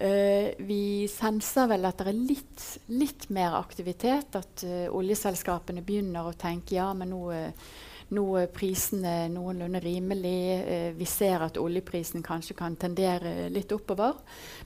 Uh, 0.00 0.52
vi 0.68 1.08
senser 1.08 1.70
vel 1.72 1.88
at 1.88 2.04
det 2.04 2.12
er 2.12 2.20
litt, 2.20 2.66
litt 2.92 3.30
mer 3.32 3.56
aktivitet. 3.56 4.36
At 4.36 4.66
uh, 4.68 4.90
oljeselskapene 5.00 5.80
begynner 5.86 6.28
å 6.28 6.36
tenke 6.36 6.76
ja, 6.76 6.90
men 6.92 7.14
nå 7.14 7.22
uh, 7.32 7.72
nå 8.16 8.24
er 8.40 8.50
prisene 8.54 9.28
noenlunde 9.32 9.80
rimelig. 9.82 10.40
Eh, 10.58 10.90
vi 10.96 11.06
ser 11.06 11.46
at 11.46 11.58
oljeprisen 11.60 12.24
kanskje 12.26 12.56
kan 12.58 12.76
tendere 12.76 13.48
litt 13.52 13.72
oppover. 13.72 14.18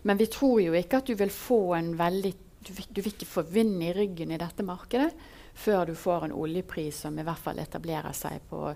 Men 0.02 0.20
vi 0.20 0.28
tror 0.32 0.62
jo 0.64 0.76
ikke 0.78 1.02
at 1.02 1.10
du 1.10 1.14
vil 1.18 1.32
få 1.32 1.62
en 1.78 1.94
veldig 1.98 2.34
Du 2.64 2.72
du 2.96 3.02
vil 3.02 3.12
ikke 3.12 3.26
få 3.28 3.42
vind 3.42 3.82
i 3.82 3.92
ryggen 3.92 4.30
i 4.32 4.38
dette 4.40 4.64
markedet 4.64 5.10
før 5.54 5.86
du 5.86 5.94
får 5.94 6.24
en 6.24 6.32
oljepris 6.32 7.02
som 7.04 7.18
i 7.18 7.24
hvert 7.26 7.38
fall 7.38 7.58
etablerer 7.60 8.14
seg 8.16 8.40
på, 8.48 8.72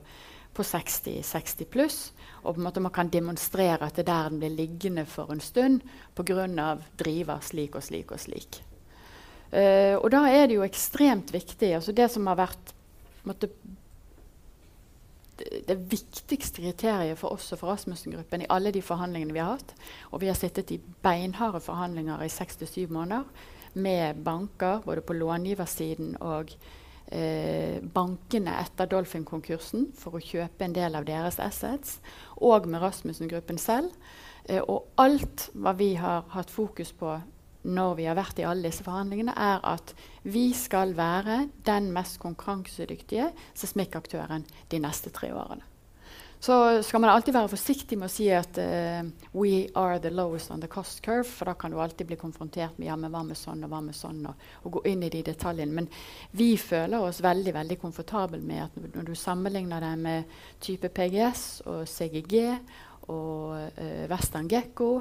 på 0.53 0.63
60-60 0.63 1.71
pluss. 1.73 1.99
Og 2.45 2.55
på 2.55 2.61
en 2.61 2.67
måte 2.69 2.83
man 2.85 2.95
kan 2.95 3.09
demonstrere 3.09 3.89
at 3.89 3.97
det 3.97 4.05
er 4.05 4.11
der 4.13 4.31
den 4.31 4.43
blir 4.43 4.55
liggende 4.55 5.07
for 5.09 5.33
en 5.33 5.41
stund 5.41 5.83
pga. 6.15 6.47
driver 6.99 7.41
slik 7.41 7.77
og 7.77 7.83
slik 7.83 8.13
og 8.13 8.21
slik. 8.21 8.61
Uh, 9.49 9.97
og 9.97 10.11
da 10.13 10.27
er 10.29 10.47
det 10.47 10.59
jo 10.59 10.67
ekstremt 10.67 11.33
viktig. 11.33 11.75
altså 11.75 11.93
Det 11.93 12.11
som 12.13 12.27
har 12.27 12.37
vært 12.37 12.75
måtte, 13.25 13.49
det 15.69 15.77
viktigste 15.91 16.63
kriteriet 16.63 17.19
for 17.21 17.37
oss 17.37 17.53
og 17.55 17.61
for 17.61 17.73
Rasmussen-gruppen 17.73 18.45
i 18.45 18.51
alle 18.53 18.73
de 18.75 18.83
forhandlingene 18.85 19.37
vi 19.37 19.43
har 19.43 19.57
hatt. 19.57 19.75
Og 20.13 20.23
vi 20.23 20.31
har 20.31 20.39
sittet 20.39 20.73
i 20.75 20.81
beinharde 21.05 21.61
forhandlinger 21.65 22.25
i 22.25 22.33
seks 22.33 22.61
til 22.61 22.71
syv 22.71 22.93
måneder 22.97 23.25
med 23.79 24.23
banker, 24.25 24.83
både 24.85 25.05
på 25.05 25.17
långiversiden 25.17 26.17
og 26.25 26.51
eh, 27.13 27.79
bankene 27.95 28.57
etter 28.63 28.89
Dolphin-konkursen 28.91 29.91
for 29.99 30.19
å 30.19 30.25
kjøpe 30.25 30.67
en 30.67 30.77
del 30.77 30.99
av 30.99 31.07
deres 31.09 31.39
assets, 31.43 31.99
og 32.37 32.67
med 32.67 32.83
Rasmussen-gruppen 32.83 33.61
selv. 33.63 33.93
Eh, 34.49 34.63
og 34.63 34.89
alt 35.01 35.51
hva 35.55 35.77
vi 35.79 35.95
har 36.01 36.27
hatt 36.35 36.51
fokus 36.51 36.93
på 36.97 37.19
når 37.69 37.97
vi 37.99 38.07
har 38.09 38.19
vært 38.19 38.41
i 38.41 38.47
alle 38.49 38.71
disse 38.71 38.85
forhandlingene, 38.87 39.35
er 39.37 39.65
at 39.67 39.95
vi 40.29 40.51
skal 40.57 40.97
være 40.99 41.45
den 41.69 41.91
mest 41.95 42.21
konkurransedyktige 42.23 43.31
seismikkaktøren 43.55 44.47
de 44.73 44.81
neste 44.83 45.13
tre 45.15 45.33
årene. 45.37 45.67
Så 46.41 46.83
skal 46.83 47.01
man 47.03 47.11
alltid 47.11 47.35
være 47.35 47.51
forsiktig 47.51 47.97
med 47.99 48.07
å 48.07 48.13
si 48.13 48.29
at 48.31 48.59
uh, 48.63 49.07
we 49.35 49.67
are 49.75 49.99
the 49.99 50.11
lowest 50.15 50.53
on 50.55 50.61
the 50.63 50.69
cost 50.71 51.01
curve, 51.03 51.27
for 51.27 51.51
da 51.51 51.57
kan 51.59 51.73
du 51.75 51.81
alltid 51.83 52.07
bli 52.07 52.19
konfrontert 52.21 52.79
med 52.79 52.87
ja, 52.87 52.95
men 52.97 53.11
hva 53.11 53.25
med 53.27 53.39
sånn 53.39 53.65
og 53.67 53.73
hva 53.73 53.81
med 53.83 53.97
sånn, 53.99 54.21
og, 54.31 54.45
og 54.63 54.77
gå 54.77 54.85
inn 54.93 55.03
i 55.03 55.11
de 55.11 55.25
detaljene. 55.27 55.81
Men 55.81 55.89
vi 56.39 56.53
føler 56.63 57.03
oss 57.03 57.19
veldig 57.27 57.57
veldig 57.57 57.79
komfortable 57.83 58.39
med 58.39 58.69
at 58.69 58.79
når 58.95 59.09
du 59.11 59.17
sammenligner 59.19 59.83
det 59.83 59.95
med 60.05 60.39
type 60.63 60.93
PGS 60.95 61.43
og 61.67 61.83
CGG 61.91 62.39
og 63.11 63.59
uh, 63.75 64.07
Western 64.13 64.47
Gekko 64.53 64.93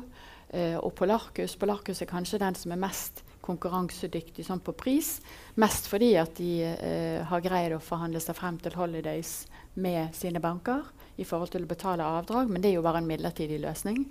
Uh, 0.48 0.78
og 0.80 0.94
Polarcus. 0.96 1.58
Polarcus 1.60 2.02
er 2.02 2.10
kanskje 2.10 2.40
den 2.40 2.56
som 2.56 2.72
er 2.72 2.80
mest 2.80 3.24
konkurransedyktig 3.48 4.46
sånn 4.48 4.62
på 4.64 4.76
pris. 4.78 5.18
Mest 5.62 5.90
fordi 5.92 6.14
at 6.20 6.36
de 6.40 6.52
eh, 6.68 7.24
har 7.28 7.44
greid 7.44 7.76
å 7.76 7.84
forhandle 7.84 8.20
seg 8.24 8.36
frem 8.38 8.58
til 8.60 8.76
holidays 8.76 9.46
med 9.80 10.16
sine 10.18 10.42
banker 10.44 10.84
i 11.18 11.26
forhold 11.28 11.54
til 11.54 11.66
å 11.66 11.70
betale 11.70 12.06
avdrag, 12.18 12.52
men 12.52 12.62
det 12.62 12.72
er 12.72 12.78
jo 12.78 12.86
bare 12.86 13.02
en 13.02 13.10
midlertidig 13.10 13.62
løsning. 13.64 14.04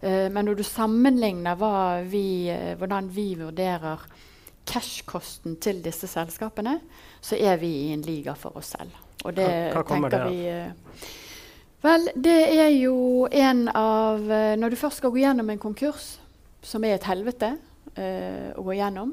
Eh, 0.00 0.26
men 0.32 0.48
når 0.48 0.60
du 0.60 0.64
sammenligner 0.66 1.60
vi, 2.10 2.26
hvordan 2.80 3.10
vi 3.14 3.28
vurderer 3.40 4.04
cash-kosten 4.64 5.58
til 5.62 5.82
disse 5.84 6.08
selskapene, 6.10 6.78
så 7.20 7.36
er 7.36 7.60
vi 7.60 7.70
i 7.84 7.92
en 7.94 8.04
liga 8.04 8.34
for 8.38 8.56
oss 8.58 8.74
selv. 8.74 8.96
Og 9.24 9.36
det 9.36 9.46
hva, 9.46 9.82
hva 9.82 9.84
tenker 9.88 10.18
det, 10.18 10.32
vi 10.32 11.22
Vel, 11.84 12.06
det 12.16 12.38
er 12.56 12.70
jo 12.78 13.26
en 13.28 13.66
av 13.68 14.30
eh, 14.32 14.54
Når 14.56 14.72
du 14.72 14.76
først 14.80 15.02
skal 15.02 15.12
gå 15.12 15.20
gjennom 15.20 15.50
en 15.52 15.60
konkurs, 15.60 16.14
som 16.64 16.84
er 16.84 16.96
et 16.96 17.04
helvete 17.04 17.50
eh, 18.00 18.54
å 18.56 18.64
gå 18.64 18.78
gjennom, 18.78 19.12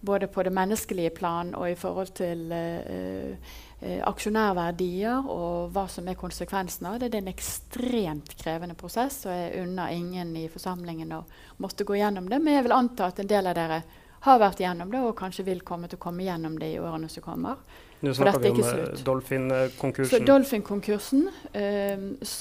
både 0.00 0.30
på 0.32 0.40
det 0.46 0.54
menneskelige 0.56 1.12
plan 1.18 1.50
og 1.58 1.66
i 1.68 1.76
forhold 1.76 2.14
til 2.16 2.52
eh, 2.54 3.34
uh, 3.82 3.98
aksjonærverdier 4.06 5.26
og 5.26 5.72
hva 5.74 5.84
som 5.90 6.06
er 6.08 6.16
konsekvensene 6.16 6.94
av 6.94 7.00
det, 7.02 7.10
det 7.10 7.18
er 7.18 7.24
en 7.26 7.32
ekstremt 7.32 8.32
krevende 8.38 8.78
prosess, 8.78 9.24
og 9.26 9.34
jeg 9.34 9.64
unner 9.66 9.92
ingen 9.92 10.30
i 10.38 10.46
forsamlingen 10.48 11.16
å 11.18 11.24
måtte 11.60 11.84
gå 11.84 11.98
gjennom 11.98 12.30
det. 12.30 12.38
Men 12.40 12.56
jeg 12.56 12.68
vil 12.68 12.76
anta 12.78 13.10
at 13.10 13.18
en 13.20 13.32
del 13.34 13.50
av 13.50 13.58
dere 13.58 13.82
har 14.24 14.40
vært 14.42 14.62
gjennom 14.62 14.90
det 14.92 15.02
og 15.04 15.16
kanskje 15.18 15.46
vil 15.46 15.60
komme 15.66 15.88
til 15.90 16.00
å 16.00 16.02
komme 16.02 16.26
gjennom 16.26 16.58
det 16.58 16.72
i 16.74 16.80
årene 16.82 17.10
som 17.12 17.24
kommer. 17.24 17.60
Nå 18.00 18.14
snakker 18.14 18.44
vi 18.44 18.50
om 18.52 18.60
eh, 18.68 19.00
Dolphin-konkursen. 19.06 20.26
Dolphin-konkursen, 20.26 21.24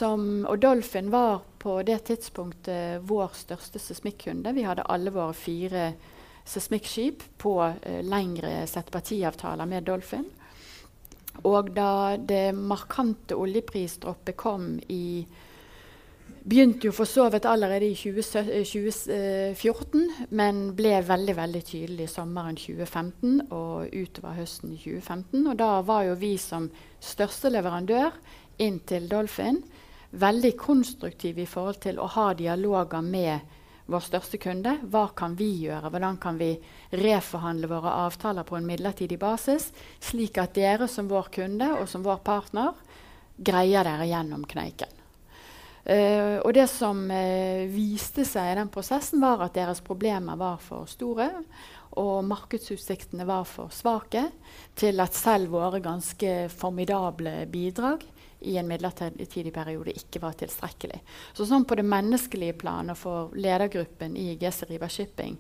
um, 0.04 0.46
Og 0.46 0.60
Dolphin 0.62 1.10
var 1.10 1.42
på 1.58 1.80
det 1.82 2.04
tidspunktet 2.12 3.02
vår 3.10 3.34
største 3.34 3.82
seismikkunde. 3.82 4.54
Vi 4.54 4.66
hadde 4.68 4.86
alle 4.86 5.14
våre 5.14 5.34
fire 5.34 5.92
seismikkskip 6.46 7.26
på 7.42 7.56
uh, 7.66 8.02
lengre 8.06 8.68
settpartiavtaler 8.70 9.66
med 9.66 9.90
Dolphin. 9.90 10.28
Og 11.46 11.74
da 11.74 12.18
det 12.18 12.54
markante 12.56 13.38
oljeprisdroppet 13.38 14.38
kom 14.38 14.76
i 14.90 15.26
begynte 16.48 16.88
jo 16.88 16.94
for 16.96 17.10
så 17.10 17.26
vidt 17.32 17.46
allerede 17.46 17.90
i 17.90 17.96
2014, 17.96 20.06
men 20.30 20.62
ble 20.78 21.02
veldig 21.04 21.36
veldig 21.36 21.64
tydelig 21.68 22.08
sommeren 22.14 22.56
2015 22.56 23.50
og 23.52 23.92
utover 23.92 24.38
høsten 24.38 24.78
2015. 24.78 25.44
Og 25.44 25.58
da 25.60 25.74
var 25.88 26.06
jo 26.08 26.16
vi 26.20 26.38
som 26.40 26.70
største 27.04 27.52
leverandør 27.52 28.16
inn 28.64 28.80
til 28.88 29.10
Dolphin 29.12 29.60
veldig 30.12 30.54
konstruktive 30.60 31.44
i 31.44 31.50
forhold 31.50 31.82
til 31.84 32.00
å 32.00 32.08
ha 32.16 32.32
dialoger 32.38 33.04
med 33.04 33.56
vår 33.88 34.04
største 34.04 34.40
kunde. 34.42 34.78
Hva 34.92 35.08
kan 35.16 35.36
vi 35.40 35.50
gjøre? 35.64 35.92
Hvordan 35.92 36.20
kan 36.22 36.40
vi 36.40 36.54
reforhandle 36.96 37.70
våre 37.72 37.96
avtaler 38.06 38.48
på 38.48 38.58
en 38.58 38.68
midlertidig 38.68 39.20
basis, 39.20 39.72
slik 40.04 40.40
at 40.42 40.56
dere 40.56 40.90
som 40.92 41.10
vår 41.12 41.32
kunde 41.40 41.72
og 41.78 41.88
som 41.92 42.06
vår 42.08 42.24
partner 42.24 42.76
greier 43.38 43.88
dere 43.88 44.10
gjennom 44.10 44.48
kneiken? 44.48 44.97
Uh, 45.88 46.44
og 46.44 46.52
det 46.58 46.66
som 46.68 47.06
uh, 47.08 47.64
viste 47.72 48.26
seg 48.28 48.52
i 48.52 48.58
den 48.60 48.72
prosessen, 48.74 49.22
var 49.24 49.46
at 49.46 49.56
deres 49.56 49.80
problemer 49.86 50.36
var 50.40 50.60
for 50.60 50.90
store. 50.92 51.30
Og 51.98 52.20
markedsutsiktene 52.28 53.26
var 53.26 53.48
for 53.48 53.72
svake 53.74 54.26
til 54.78 55.00
at 55.02 55.16
selv 55.16 55.56
våre 55.56 55.80
ganske 55.82 56.34
formidable 56.52 57.40
bidrag 57.50 58.04
i 58.46 58.58
en 58.60 58.68
midlertidig 58.70 59.54
periode 59.56 59.96
ikke 59.98 60.22
var 60.22 60.36
tilstrekkelig. 60.38 61.00
Så 61.34 61.48
sånn 61.48 61.66
på 61.66 61.80
det 61.80 61.88
menneskelige 61.88 62.60
planet 62.60 63.00
for 63.00 63.34
ledergruppen 63.40 64.18
i 64.20 64.36
GC 64.38 64.68
River 64.70 64.94
Shipping 64.94 65.40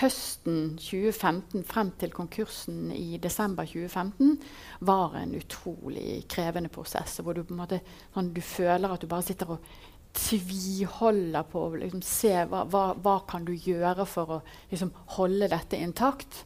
høsten 0.00 0.76
2015 0.80 1.64
frem 1.68 1.92
til 2.00 2.12
konkursen 2.14 2.90
i 2.94 3.18
desember 3.22 3.68
2015 3.68 4.38
var 4.88 5.16
en 5.20 5.34
utrolig 5.36 6.22
krevende 6.32 6.72
prosess. 6.72 7.18
Hvor 7.20 7.36
du, 7.36 7.44
måte, 7.54 7.82
sånn, 8.14 8.32
du 8.34 8.40
føler 8.44 8.94
at 8.94 9.02
du 9.02 9.10
bare 9.10 9.26
sitter 9.26 9.54
og 9.56 9.66
tviholder 10.12 11.44
på 11.48 11.66
å 11.66 11.74
liksom, 11.76 12.02
se 12.04 12.32
hva, 12.48 12.64
hva, 12.68 12.86
hva, 13.00 13.18
kan 13.28 13.44
du 13.48 13.52
gjøre 13.54 14.06
for 14.08 14.38
å 14.38 14.40
liksom, 14.70 14.92
holde 15.16 15.50
dette 15.52 15.80
intakt. 15.80 16.44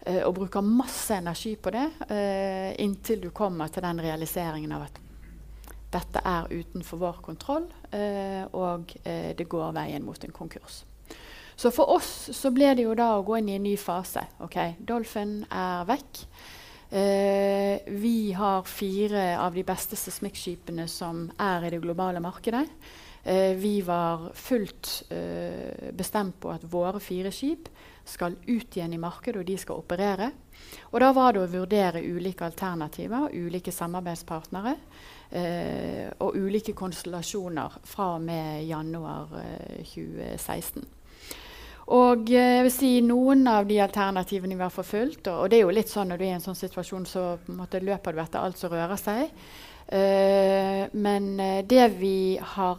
Eh, 0.00 0.22
og 0.24 0.36
bruker 0.38 0.64
masse 0.64 1.18
energi 1.18 1.56
på 1.60 1.74
det 1.74 1.86
eh, 2.08 2.70
inntil 2.80 3.26
du 3.26 3.30
kommer 3.36 3.68
til 3.68 3.84
den 3.84 4.00
realiseringen 4.00 4.72
av 4.72 4.86
at 4.86 5.00
dette 5.90 6.22
er 6.22 6.46
utenfor 6.54 7.00
vår 7.02 7.18
kontroll, 7.26 7.64
eh, 7.90 8.44
og 8.54 8.92
det 9.02 9.46
går 9.50 9.72
veien 9.74 10.04
mot 10.06 10.22
en 10.22 10.32
konkurs. 10.32 10.84
Så 11.60 11.68
for 11.70 11.92
oss 11.92 12.30
så 12.32 12.48
ble 12.56 12.70
det 12.72 12.86
jo 12.86 12.94
da 12.96 13.10
å 13.18 13.24
gå 13.26 13.36
inn 13.36 13.50
i 13.52 13.58
en 13.58 13.66
ny 13.66 13.74
fase. 13.76 14.22
Ok, 14.40 14.56
Dolphin 14.80 15.42
er 15.52 15.84
vekk. 15.90 16.20
Eh, 16.88 17.90
vi 18.00 18.32
har 18.32 18.64
fire 18.64 19.34
av 19.36 19.52
de 19.54 19.64
beste 19.68 19.98
seismikkskipene 20.00 20.86
som 20.88 21.26
er 21.36 21.66
i 21.66 21.72
det 21.74 21.82
globale 21.84 22.22
markedet. 22.24 22.64
Eh, 23.22 23.52
vi 23.60 23.82
var 23.84 24.30
fullt 24.34 25.02
eh, 25.12 25.90
bestemt 25.92 26.38
på 26.40 26.48
at 26.54 26.64
våre 26.64 27.02
fire 27.04 27.28
skip 27.28 27.68
skal 28.08 28.38
ut 28.46 28.78
igjen 28.78 28.96
i 28.96 29.00
markedet, 29.02 29.42
og 29.42 29.46
de 29.50 29.56
skal 29.60 29.82
operere. 29.82 30.30
Og 30.94 30.96
da 31.04 31.10
var 31.12 31.36
det 31.36 31.42
å 31.42 31.50
vurdere 31.58 32.00
ulike 32.00 32.46
alternativer, 32.48 33.28
ulike 33.36 33.74
samarbeidspartnere 33.74 34.72
eh, 35.28 36.08
og 36.24 36.40
ulike 36.40 36.72
konstellasjoner 36.72 37.76
fra 37.84 38.14
og 38.16 38.24
med 38.24 38.64
januar 38.64 39.36
2016. 39.92 40.88
Eh, 41.90 41.96
og 41.96 42.30
eh, 42.30 42.56
jeg 42.56 42.66
vil 42.66 42.74
si 42.74 42.90
Noen 43.02 43.46
av 43.48 43.66
de 43.66 43.80
alternativene 43.82 44.56
vi 44.56 44.62
har 44.62 44.74
forfulgt, 44.74 45.26
og, 45.26 45.44
og, 45.44 45.50
det 45.50 45.58
er 45.58 45.66
jo 45.66 45.74
litt 45.74 45.90
sånn 45.90 46.10
når 46.10 46.18
du 46.18 46.24
er 46.24 46.30
i 46.30 46.36
en 46.36 46.44
sånn 46.44 46.58
situasjon, 46.58 47.06
så 47.06 47.38
måte, 47.48 47.82
løper 47.82 48.14
du 48.14 48.22
etter 48.22 48.40
alt 48.40 48.58
som 48.58 48.72
rører 48.72 49.00
seg. 49.00 49.34
Uh, 49.90 50.86
men 50.94 51.32
uh, 51.40 51.64
det 51.66 51.88
vi 51.98 52.38
har 52.38 52.78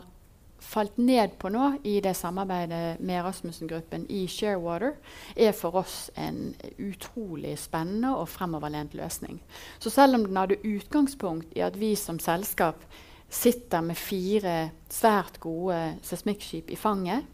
falt 0.63 0.95
ned 1.01 1.33
på 1.41 1.49
nå 1.51 1.65
i 1.83 1.97
det 1.99 2.13
samarbeidet 2.15 3.01
med 3.03 3.25
Rasmussen-gruppen 3.25 4.05
i 4.07 4.21
Sharewater, 4.31 4.93
er 5.35 5.51
for 5.57 5.81
oss 5.81 6.05
en 6.15 6.53
utrolig 6.79 7.57
spennende 7.59 8.13
og 8.15 8.29
fremoverlent 8.31 8.95
løsning. 8.95 9.41
Så 9.83 9.91
selv 9.91 10.15
om 10.15 10.23
den 10.29 10.39
hadde 10.39 10.61
utgangspunkt 10.63 11.51
i 11.57 11.65
at 11.65 11.75
vi 11.81 11.91
som 11.99 12.21
selskap 12.23 12.85
sitter 13.27 13.83
med 13.83 13.99
fire 13.99 14.55
svært 14.91 15.41
gode 15.43 15.81
seismikkskip 16.07 16.71
i 16.71 16.79
fanget, 16.79 17.27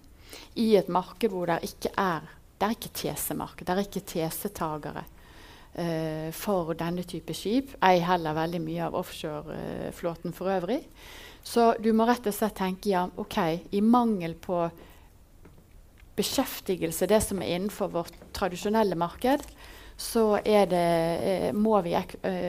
i 0.55 0.73
et 0.79 0.89
marked 0.89 1.31
hvor 1.31 1.49
det 1.49 1.61
ikke 1.67 1.93
er 1.97 2.33
det 2.57 2.65
er 2.65 2.73
ikke 2.73 2.93
TC-marked, 2.97 3.67
det 3.67 3.73
er 3.73 3.83
ikke 3.83 4.05
TC-tagere 4.11 5.03
uh, 5.05 6.29
for 6.33 6.73
denne 6.77 7.05
type 7.05 7.35
skip. 7.37 7.75
Ei 7.85 8.01
heller 8.01 8.37
veldig 8.37 8.61
mye 8.63 8.87
av 8.87 8.97
offshoreflåten 8.97 10.33
for 10.33 10.49
øvrig. 10.55 10.81
Så 11.45 11.75
du 11.79 11.91
må 11.95 12.07
rett 12.09 12.25
og 12.27 12.35
slett 12.35 12.57
tenke 12.57 12.91
ja, 12.91 13.05
ok, 13.07 13.37
i 13.77 13.81
mangel 13.85 14.33
på 14.41 14.65
beskjeftigelse, 16.17 17.05
det 17.05 17.21
som 17.21 17.43
er 17.45 17.53
innenfor 17.53 17.93
vårt 17.93 18.17
tradisjonelle 18.33 18.97
marked, 18.97 19.45
så 19.97 20.25
det, 20.41 20.73
uh, 20.73 21.51
må 21.53 21.77
vi 21.85 21.93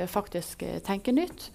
faktisk 0.08 0.64
tenke 0.88 1.12
nytt. 1.12 1.50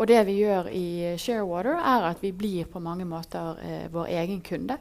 Og 0.00 0.08
det 0.08 0.20
vi 0.28 0.40
gjør 0.40 0.68
i 0.72 0.88
Sharewater, 1.20 1.76
er 1.76 2.12
at 2.14 2.20
vi 2.22 2.32
blir 2.32 2.68
på 2.70 2.80
mange 2.80 3.04
måter 3.08 3.58
vår 3.90 4.12
egen 4.14 4.44
kunde. 4.46 4.76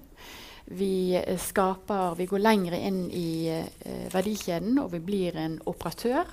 Vi, 0.67 1.15
skaper, 1.39 2.15
vi 2.19 2.25
går 2.27 2.43
lenger 2.43 2.73
inn 2.75 3.05
i 3.15 3.47
eh, 3.47 4.07
verdikjeden, 4.11 4.75
og 4.81 4.91
vi 4.91 4.99
blir 4.99 5.37
en 5.39 5.61
operatør. 5.65 6.27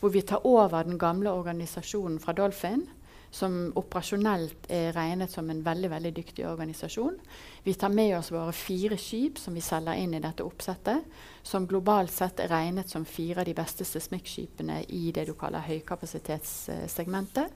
Hvor 0.00 0.12
vi 0.12 0.20
tar 0.24 0.44
over 0.48 0.84
den 0.84 0.98
gamle 1.00 1.32
organisasjonen 1.32 2.20
fra 2.20 2.34
Dolphin, 2.36 2.86
som 3.30 3.70
operasjonelt 3.78 4.66
er 4.74 4.90
regnet 4.96 5.30
som 5.30 5.48
en 5.50 5.62
veldig 5.64 5.90
veldig 5.92 6.12
dyktig 6.16 6.46
organisasjon. 6.48 7.14
Vi 7.62 7.74
tar 7.78 7.92
med 7.94 8.16
oss 8.18 8.32
våre 8.34 8.52
fire 8.56 8.98
skip 8.98 9.38
som 9.38 9.54
vi 9.54 9.62
selger 9.64 10.00
inn 10.02 10.16
i 10.18 10.22
dette 10.22 10.44
oppsettet, 10.44 11.06
som 11.42 11.68
globalt 11.70 12.12
sett 12.12 12.42
er 12.42 12.50
regnet 12.50 12.90
som 12.90 13.06
fire 13.06 13.44
av 13.44 13.48
de 13.48 13.54
beste 13.56 13.86
seismikkskipene 13.86 14.82
i 14.88 15.12
det 15.14 15.28
du 15.30 15.36
kaller 15.38 15.64
høykapasitetssegmentet. 15.68 17.54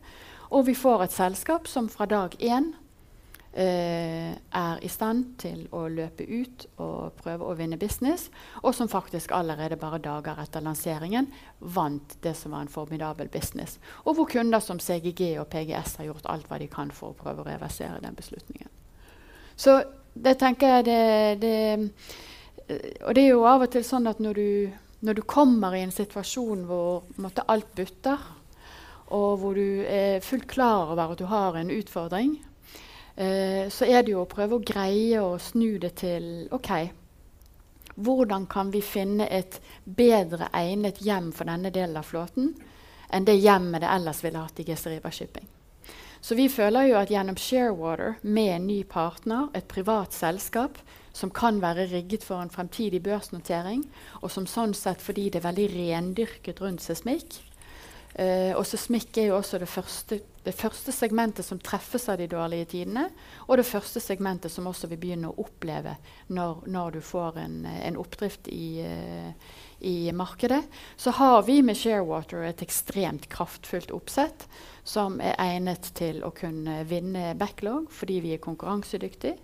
Og 0.55 0.69
vi 0.69 0.77
får 0.79 1.09
et 1.09 1.17
selskap 1.17 1.69
som 1.69 1.91
fra 1.91 2.07
dag 2.07 2.37
én 2.39 2.73
er 3.55 4.81
i 4.83 4.88
stand 4.90 5.37
til 5.38 5.67
å 5.71 5.85
løpe 5.87 6.25
ut 6.27 6.67
og 6.83 7.14
prøve 7.21 7.47
å 7.47 7.55
vinne 7.55 7.79
business, 7.79 8.27
og 8.62 8.75
som 8.75 8.90
faktisk 8.90 9.33
allerede 9.37 9.79
bare 9.79 10.01
dager 10.03 10.40
etter 10.43 10.64
lanseringen 10.64 11.29
vant 11.61 12.17
det 12.25 12.35
som 12.35 12.55
var 12.55 12.64
en 12.64 12.73
formidabel 12.73 13.31
business. 13.31 13.79
Og 14.05 14.19
hvor 14.19 14.31
kunder 14.31 14.62
som 14.64 14.81
CGG 14.83 15.37
og 15.38 15.49
PGS 15.53 15.99
har 16.01 16.11
gjort 16.11 16.27
alt 16.33 16.49
hva 16.51 16.59
de 16.59 16.71
kan 16.71 16.90
for 16.90 17.12
å 17.12 17.19
prøve 17.19 17.45
å 17.45 17.49
reversere 17.49 18.03
den 18.03 18.17
beslutningen. 18.19 18.71
Så 19.57 19.83
det 20.14 20.38
tenker 20.40 20.79
jeg 20.79 20.87
det, 20.88 21.03
det 21.43 21.59
Og 23.07 23.14
det 23.14 23.23
er 23.23 23.29
jo 23.29 23.45
av 23.45 23.62
og 23.67 23.71
til 23.71 23.85
sånn 23.85 24.09
at 24.09 24.23
når 24.25 24.38
du, 24.38 24.71
når 25.05 25.19
du 25.19 25.23
kommer 25.29 25.75
i 25.77 25.83
en 25.85 25.93
situasjon 25.93 26.64
hvor 26.64 27.05
måtte, 27.21 27.45
alt 27.47 27.69
butter, 27.77 28.19
og 29.12 29.38
hvor 29.38 29.55
du 29.55 29.85
er 29.85 30.25
fullt 30.25 30.49
klar 30.49 30.95
over 30.95 31.12
at 31.12 31.21
du 31.21 31.27
har 31.29 31.59
en 31.61 31.71
utfordring, 31.71 32.38
eh, 33.16 33.70
så 33.70 33.87
er 33.87 34.03
det 34.03 34.12
jo 34.14 34.22
å 34.24 34.31
prøve 34.31 34.59
å 34.59 34.64
greie 34.64 35.22
å 35.22 35.38
snu 35.38 35.79
det 35.83 35.94
til 36.03 36.46
OK, 36.55 36.70
hvordan 37.94 38.46
kan 38.50 38.70
vi 38.74 38.83
finne 38.83 39.29
et 39.31 39.61
bedre 39.85 40.48
egnet 40.53 41.03
hjem 41.05 41.31
for 41.33 41.46
denne 41.46 41.70
delen 41.74 42.00
av 42.00 42.09
flåten 42.09 42.55
enn 43.14 43.27
det 43.29 43.37
hjemmet 43.38 43.85
det 43.85 43.90
ellers 43.92 44.24
ville 44.24 44.42
hatt 44.42 44.59
i 44.59 44.66
Geseriva 44.66 45.12
Shipping? 45.14 45.46
Så 46.24 46.35
vi 46.35 46.48
føler 46.48 46.88
jo 46.88 46.96
at 46.96 47.11
gjennom 47.12 47.37
Sharewater, 47.37 48.14
med 48.22 48.50
en 48.55 48.66
ny 48.66 48.79
partner, 48.88 49.50
et 49.53 49.66
privat 49.68 50.14
selskap, 50.16 50.79
som 51.12 51.31
kan 51.31 51.61
være 51.61 51.85
rigget 51.90 52.24
for 52.24 52.40
en 52.40 52.50
fremtidig 52.50 53.03
børsnotering, 53.05 53.83
og 54.22 54.33
som 54.33 54.46
sånn 54.48 54.72
sett 54.74 55.05
fordi 55.05 55.29
det 55.29 55.42
er 55.42 55.50
veldig 55.50 55.66
rendyrket 55.74 56.62
rundt 56.64 56.81
seismikk, 56.81 57.37
Uh, 58.14 58.53
og 58.55 58.62
seismikk 58.62 59.16
er 59.18 59.33
jo 59.33 59.38
også 59.40 59.59
det 59.59 59.66
første, 59.66 60.20
det 60.46 60.53
første, 60.55 60.92
segmentet 60.94 61.42
som 61.42 61.59
treffes 61.59 62.05
av 62.12 62.20
de 62.20 62.29
dårlige 62.31 62.68
tidene, 62.70 63.09
og 63.48 63.59
det 63.59 63.64
første 63.66 63.98
segmentet 63.98 64.55
som 64.55 64.68
også 64.70 64.87
vil 64.92 65.00
begynne 65.03 65.33
å 65.33 65.40
oppleve 65.42 65.96
når, 66.31 66.61
når 66.70 66.94
du 66.94 67.00
får 67.03 67.40
en, 67.42 67.57
en 67.66 67.98
oppdrift 67.98 68.46
i, 68.55 68.85
uh, 68.87 69.57
i, 69.83 70.12
markedet. 70.14 70.61
Så 70.94 71.16
har 71.18 71.42
vi 71.48 71.59
med 71.66 71.81
Sharewater 71.81 72.46
et 72.46 72.62
ekstremt 72.62 73.27
kraftfullt 73.35 73.90
oppsett 73.90 74.46
som 74.87 75.18
er 75.18 75.35
egnet 75.42 75.90
til 75.98 76.22
å 76.22 76.31
kunne 76.38 76.85
vinne 76.87 77.33
backlog 77.40 77.90
fordi 77.90 78.20
vi 78.22 78.37
er 78.37 78.44
konkurransedyktige, 78.46 79.35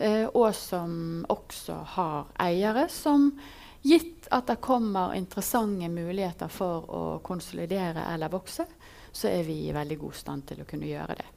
uh, 0.00 0.24
og 0.32 0.56
som 0.56 1.26
også 1.36 1.82
har 1.98 2.32
eiere 2.48 2.88
som 2.88 3.34
Gitt 3.86 4.26
at 4.34 4.48
det 4.50 4.56
kommer 4.64 5.14
interessante 5.14 5.88
muligheter 5.88 6.50
for 6.50 6.90
å 6.90 7.02
konsolidere 7.22 8.08
eller 8.10 8.32
vokse, 8.32 8.66
så 9.12 9.30
er 9.30 9.44
vi 9.46 9.60
i 9.68 9.74
veldig 9.74 9.98
god 10.00 10.16
stand 10.18 10.46
til 10.48 10.64
å 10.64 10.66
kunne 10.68 10.88
gjøre 10.90 11.14
det. 11.20 11.28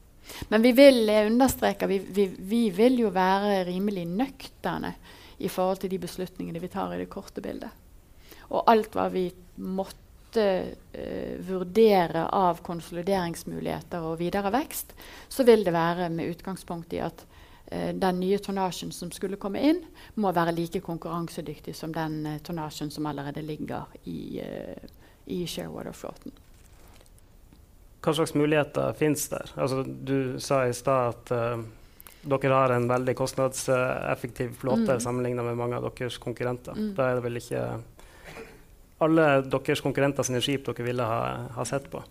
Men 0.50 0.62
vi 0.62 0.72
vil 0.74 1.04
jeg 1.06 1.30
understreker, 1.30 1.90
vi, 1.90 1.98
vi, 1.98 2.26
vi 2.26 2.64
vil 2.74 2.98
jo 3.04 3.12
være 3.14 3.64
rimelig 3.68 4.04
nøkterne 4.10 4.92
i 5.38 5.48
forhold 5.48 5.84
til 5.84 5.94
de 5.94 6.00
beslutningene 6.02 6.62
vi 6.62 6.72
tar 6.72 6.92
i 6.94 7.00
det 7.00 7.08
korte 7.12 7.42
bildet. 7.44 7.70
Og 8.50 8.66
alt 8.68 8.98
hva 8.98 9.06
vi 9.14 9.28
måtte 9.62 10.44
uh, 10.50 11.34
vurdere 11.46 12.26
av 12.34 12.60
konsolideringsmuligheter 12.66 14.10
og 14.10 14.18
videre 14.20 14.52
vekst, 14.54 14.92
så 15.28 15.46
vil 15.46 15.64
det 15.66 15.74
være 15.74 16.10
med 16.12 16.34
utgangspunkt 16.34 16.98
i 16.98 17.02
at 17.06 17.24
den 17.70 18.16
nye 18.18 18.38
tonnasjen 18.42 18.90
som 18.92 19.12
skulle 19.14 19.38
komme 19.38 19.60
inn, 19.62 19.76
må 20.18 20.32
være 20.34 20.54
like 20.56 20.80
konkurransedyktig 20.82 21.74
som 21.78 21.92
den 21.94 22.24
uh, 22.26 22.38
tonnasjen 22.42 22.90
som 22.90 23.06
allerede 23.06 23.44
ligger 23.46 23.92
i, 24.10 24.42
uh, 24.42 24.88
i 25.30 25.44
Sharewater-flåten. 25.46 26.34
Hva 28.00 28.14
slags 28.16 28.34
muligheter 28.34 28.96
finnes 28.98 29.28
der? 29.30 29.52
Altså, 29.54 29.84
du 29.86 30.40
sa 30.42 30.64
i 30.66 30.74
stad 30.74 31.14
at 31.14 31.32
uh, 31.36 31.62
dere 32.20 32.52
har 32.52 32.74
en 32.74 32.88
veldig 32.88 33.14
kostnadseffektiv 33.16 34.52
flåte 34.60 34.98
mm. 34.98 35.00
sammenlignet 35.00 35.44
med 35.44 35.56
mange 35.56 35.78
av 35.78 35.88
deres 35.88 36.18
konkurrenter. 36.20 36.76
Mm. 36.76 36.94
Da 36.96 37.08
er 37.08 37.18
det 37.20 37.26
vel 37.28 37.40
ikke 37.40 37.64
alle 39.00 39.26
deres 39.48 39.80
konkurrenter 39.80 40.26
sine 40.26 40.42
skip 40.44 40.66
dere 40.66 40.84
ville 40.84 41.06
ha, 41.06 41.20
ha 41.56 41.64
sett 41.68 41.88
på? 41.92 42.02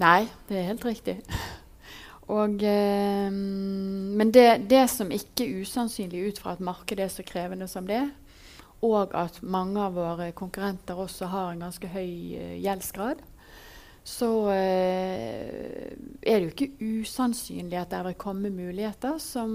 Nei, 0.00 0.24
det 0.48 0.58
er 0.58 0.72
helt 0.72 0.84
riktig. 0.84 1.20
Og, 2.32 2.62
eh, 2.64 3.30
men 3.30 4.30
det, 4.32 4.64
det, 4.70 4.86
som 4.90 5.10
ikke 5.12 5.44
er 5.44 5.64
usannsynlig 5.64 6.28
ut 6.30 6.38
fra 6.40 6.54
at 6.54 6.62
markedet 6.64 7.04
er 7.04 7.12
så 7.12 7.24
krevende 7.26 7.68
som 7.68 7.86
det 7.88 8.06
og 8.84 9.14
at 9.16 9.40
mange 9.42 9.80
av 9.80 9.94
våre 9.96 10.30
konkurrenter 10.36 10.98
også 10.98 11.28
har 11.32 11.52
en 11.52 11.64
ganske 11.66 11.88
høy 11.88 12.10
uh, 12.36 12.56
gjeldsgrad, 12.60 13.22
så 14.04 14.28
eh, 14.52 15.94
er 16.20 16.34
det 16.34 16.42
jo 16.42 16.50
ikke 16.52 16.90
usannsynlig 17.00 17.78
at 17.80 17.94
det 17.94 18.02
vil 18.04 18.18
komme 18.20 18.50
muligheter 18.52 19.16
som 19.22 19.54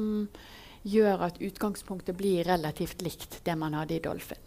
gjør 0.81 1.27
at 1.27 1.37
utgangspunktet 1.37 2.17
blir 2.17 2.47
relativt 2.47 3.03
likt 3.05 3.43
det 3.45 3.53
man 3.59 3.77
hadde 3.77 3.99
i 3.99 4.01
Dolphin. 4.01 4.41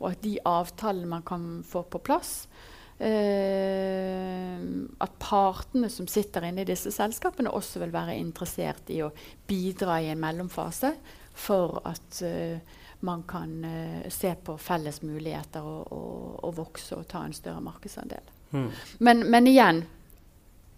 Og 0.00 0.14
at 0.14 0.24
de 0.24 0.38
avtalene 0.48 1.10
man 1.10 1.26
kan 1.28 1.44
få 1.68 1.84
på 1.92 2.00
plass, 2.00 2.46
Uh, 2.94 4.84
at 5.02 5.14
partene 5.18 5.88
som 5.90 6.06
sitter 6.06 6.46
inne 6.46 6.62
i 6.62 6.68
disse 6.68 6.92
selskapene, 6.94 7.50
også 7.50 7.82
vil 7.82 7.92
være 7.94 8.14
interessert 8.20 8.90
i 8.94 9.00
å 9.02 9.10
bidra 9.48 9.98
i 9.98 10.12
en 10.12 10.22
mellomfase 10.22 10.92
for 11.34 11.80
at 11.90 12.20
uh, 12.22 12.78
man 13.04 13.24
kan 13.26 13.56
uh, 13.66 14.06
se 14.14 14.30
på 14.46 14.54
felles 14.62 15.02
muligheter 15.02 15.66
og, 15.66 15.90
og, 15.90 16.38
og, 16.44 16.54
vokse 16.62 16.94
og 16.96 17.08
ta 17.10 17.24
en 17.26 17.34
større 17.34 17.64
markedsandel. 17.66 18.32
Mm. 18.54 18.70
Men, 19.02 19.26
men, 19.30 19.50
igjen, 19.50 19.82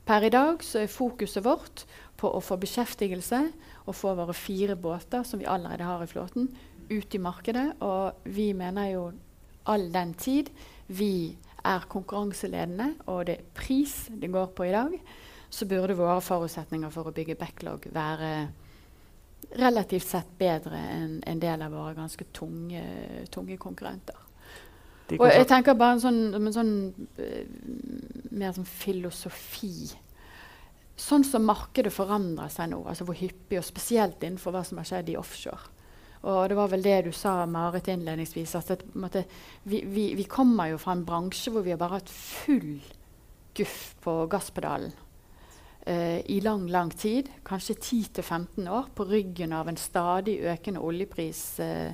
per 0.09 0.25
i 0.25 0.33
dag 0.33 0.65
så 0.65 0.83
er 0.83 0.93
fokuset 0.93 1.45
vårt 1.45 1.85
på 2.17 2.33
å 2.33 2.41
få 2.41 2.57
beskjeftigelse 2.63 3.43
og 3.85 3.95
få 3.95 4.17
våre 4.17 4.35
fire 4.35 4.79
båter, 4.81 5.27
som 5.29 5.43
vi 5.43 5.49
allerede 5.51 5.85
har 5.85 6.03
i 6.03 6.09
flåten, 6.11 6.49
ut 6.89 7.15
i 7.15 7.21
markedet. 7.21 7.75
Og 7.85 8.29
vi 8.33 8.55
mener 8.57 8.93
jo 8.95 9.11
all 9.69 9.91
den 9.93 10.15
tid 10.17 10.49
vi 10.87 11.37
er 11.67 11.89
konkurranseledende, 11.91 12.93
og 13.13 13.27
det 13.29 13.39
er 13.39 13.49
pris 13.57 14.07
det 14.11 14.31
går 14.33 14.53
på 14.57 14.69
i 14.69 14.75
dag, 14.75 14.95
så 15.51 15.69
burde 15.71 15.97
våre 15.99 16.21
forutsetninger 16.25 16.93
for 16.95 17.09
å 17.09 17.15
bygge 17.15 17.39
backlog 17.39 17.87
være 17.95 18.31
relativt 19.57 20.09
sett 20.09 20.33
bedre 20.39 20.79
enn 20.97 21.19
en 21.27 21.41
del 21.43 21.63
av 21.63 21.75
våre 21.75 21.95
ganske 21.97 22.27
tunge, 22.35 22.83
tunge 23.31 23.59
konkurrenter. 23.63 24.19
Og 25.15 25.29
jeg 25.31 25.47
tenker 25.47 25.77
bare 25.79 25.97
en 25.97 26.03
sånn, 26.03 26.21
en 26.35 26.55
sånn 26.55 26.73
uh, 27.21 27.45
mer 28.35 28.57
sånn 28.57 28.67
filosofi. 28.67 29.93
Sånn 30.99 31.23
som 31.29 31.47
markedet 31.47 31.93
forandrer 31.95 32.51
seg 32.51 32.73
nå, 32.73 32.81
altså 32.89 33.07
hvor 33.07 33.19
hyppig, 33.19 33.61
og 33.61 33.69
spesielt 33.69 34.25
innenfor 34.25 34.57
hva 34.57 34.65
som 34.67 34.81
har 34.81 34.89
skjedd 34.89 35.13
i 35.13 35.19
offshore. 35.21 35.71
Og 36.23 36.49
det 36.49 36.57
var 36.57 36.71
vel 36.73 36.85
det 36.85 37.01
du 37.07 37.13
sa, 37.13 37.45
Marit, 37.47 37.89
innledningsvis. 37.89 38.55
at 38.55 38.69
det, 38.69 38.95
måtte, 38.95 39.25
vi, 39.63 39.83
vi, 39.85 40.15
vi, 40.15 40.25
kommer 40.25 40.73
jo 40.73 40.79
fra 40.79 40.93
en 40.97 41.05
bransje 41.07 41.53
hvor 41.53 41.63
vi 41.63 41.75
har 41.75 41.81
bare 41.81 42.01
hatt 42.01 42.11
full 42.11 42.81
guff 43.57 43.95
på 44.05 44.27
gasspedalen 44.27 44.93
uh, 45.87 46.21
i 46.31 46.41
lang, 46.41 46.69
lang 46.69 46.91
tid. 46.91 47.29
Kanskje 47.45 47.75
10-15 47.75 48.69
år 48.69 48.91
på 48.95 49.05
ryggen 49.05 49.53
av 49.53 49.69
en 49.69 49.77
stadig 49.77 50.39
økende 50.41 50.81
oljepris. 50.81 51.61
Uh, 51.61 51.93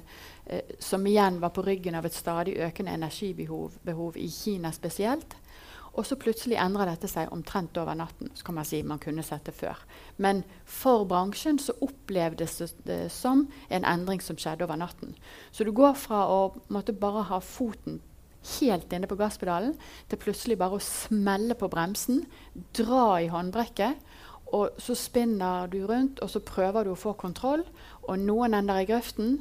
uh, 0.50 0.60
som 0.78 1.06
igjen 1.06 1.40
var 1.40 1.50
på 1.54 1.62
ryggen 1.62 1.94
av 1.94 2.06
et 2.06 2.16
stadig 2.16 2.56
økende 2.56 2.96
energibehov 2.96 4.16
i 4.16 4.28
Kina 4.30 4.72
spesielt. 4.72 5.36
Og 5.92 6.06
så 6.08 6.16
plutselig 6.16 6.56
endrer 6.56 6.88
dette 6.88 7.08
seg 7.10 7.32
omtrent 7.34 7.76
over 7.76 7.96
natten. 7.98 8.30
Så 8.34 8.46
kan 8.46 8.54
Man 8.54 8.64
si 8.64 8.82
man 8.82 8.98
kunne 8.98 9.22
sett 9.22 9.44
det 9.44 9.54
før. 9.54 9.76
Men 10.16 10.44
for 10.64 11.04
bransjen 11.04 11.58
så 11.58 11.74
opplevdes 11.80 12.74
det 12.84 13.10
som 13.12 13.48
en 13.68 13.84
endring 13.84 14.20
som 14.20 14.36
skjedde 14.36 14.64
over 14.64 14.76
natten. 14.76 15.14
Så 15.52 15.64
du 15.64 15.72
går 15.72 15.94
fra 15.94 16.24
å 16.28 16.54
måtte 16.68 16.92
bare 16.92 17.22
ha 17.28 17.40
foten 17.40 18.00
helt 18.58 18.92
inne 18.92 19.06
på 19.06 19.16
gasspedalen 19.16 19.76
til 20.08 20.18
plutselig 20.18 20.58
bare 20.58 20.78
å 20.78 20.82
smelle 20.82 21.54
på 21.54 21.68
bremsen, 21.70 22.24
dra 22.74 23.20
i 23.20 23.30
håndbrekket. 23.30 24.00
Og 24.52 24.80
så 24.82 24.96
spinner 24.98 25.68
du 25.72 25.86
rundt, 25.86 26.20
og 26.20 26.28
så 26.30 26.40
prøver 26.40 26.84
du 26.84 26.92
å 26.92 26.98
få 26.98 27.14
kontroll. 27.16 27.62
Og 28.02 28.18
noen 28.20 28.54
ender 28.54 28.82
i 28.82 28.88
grøften, 28.88 29.38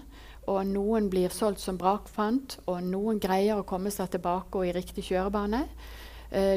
og 0.50 0.62
noen 0.68 1.10
blir 1.12 1.34
solgt 1.34 1.62
som 1.62 1.78
brakfant, 1.78 2.60
og 2.66 2.84
noen 2.84 3.20
greier 3.22 3.60
å 3.60 3.68
komme 3.68 3.92
seg 3.94 4.14
tilbake 4.14 4.58
og 4.58 4.70
i 4.70 4.76
riktig 4.76 5.04
kjørebane 5.10 5.66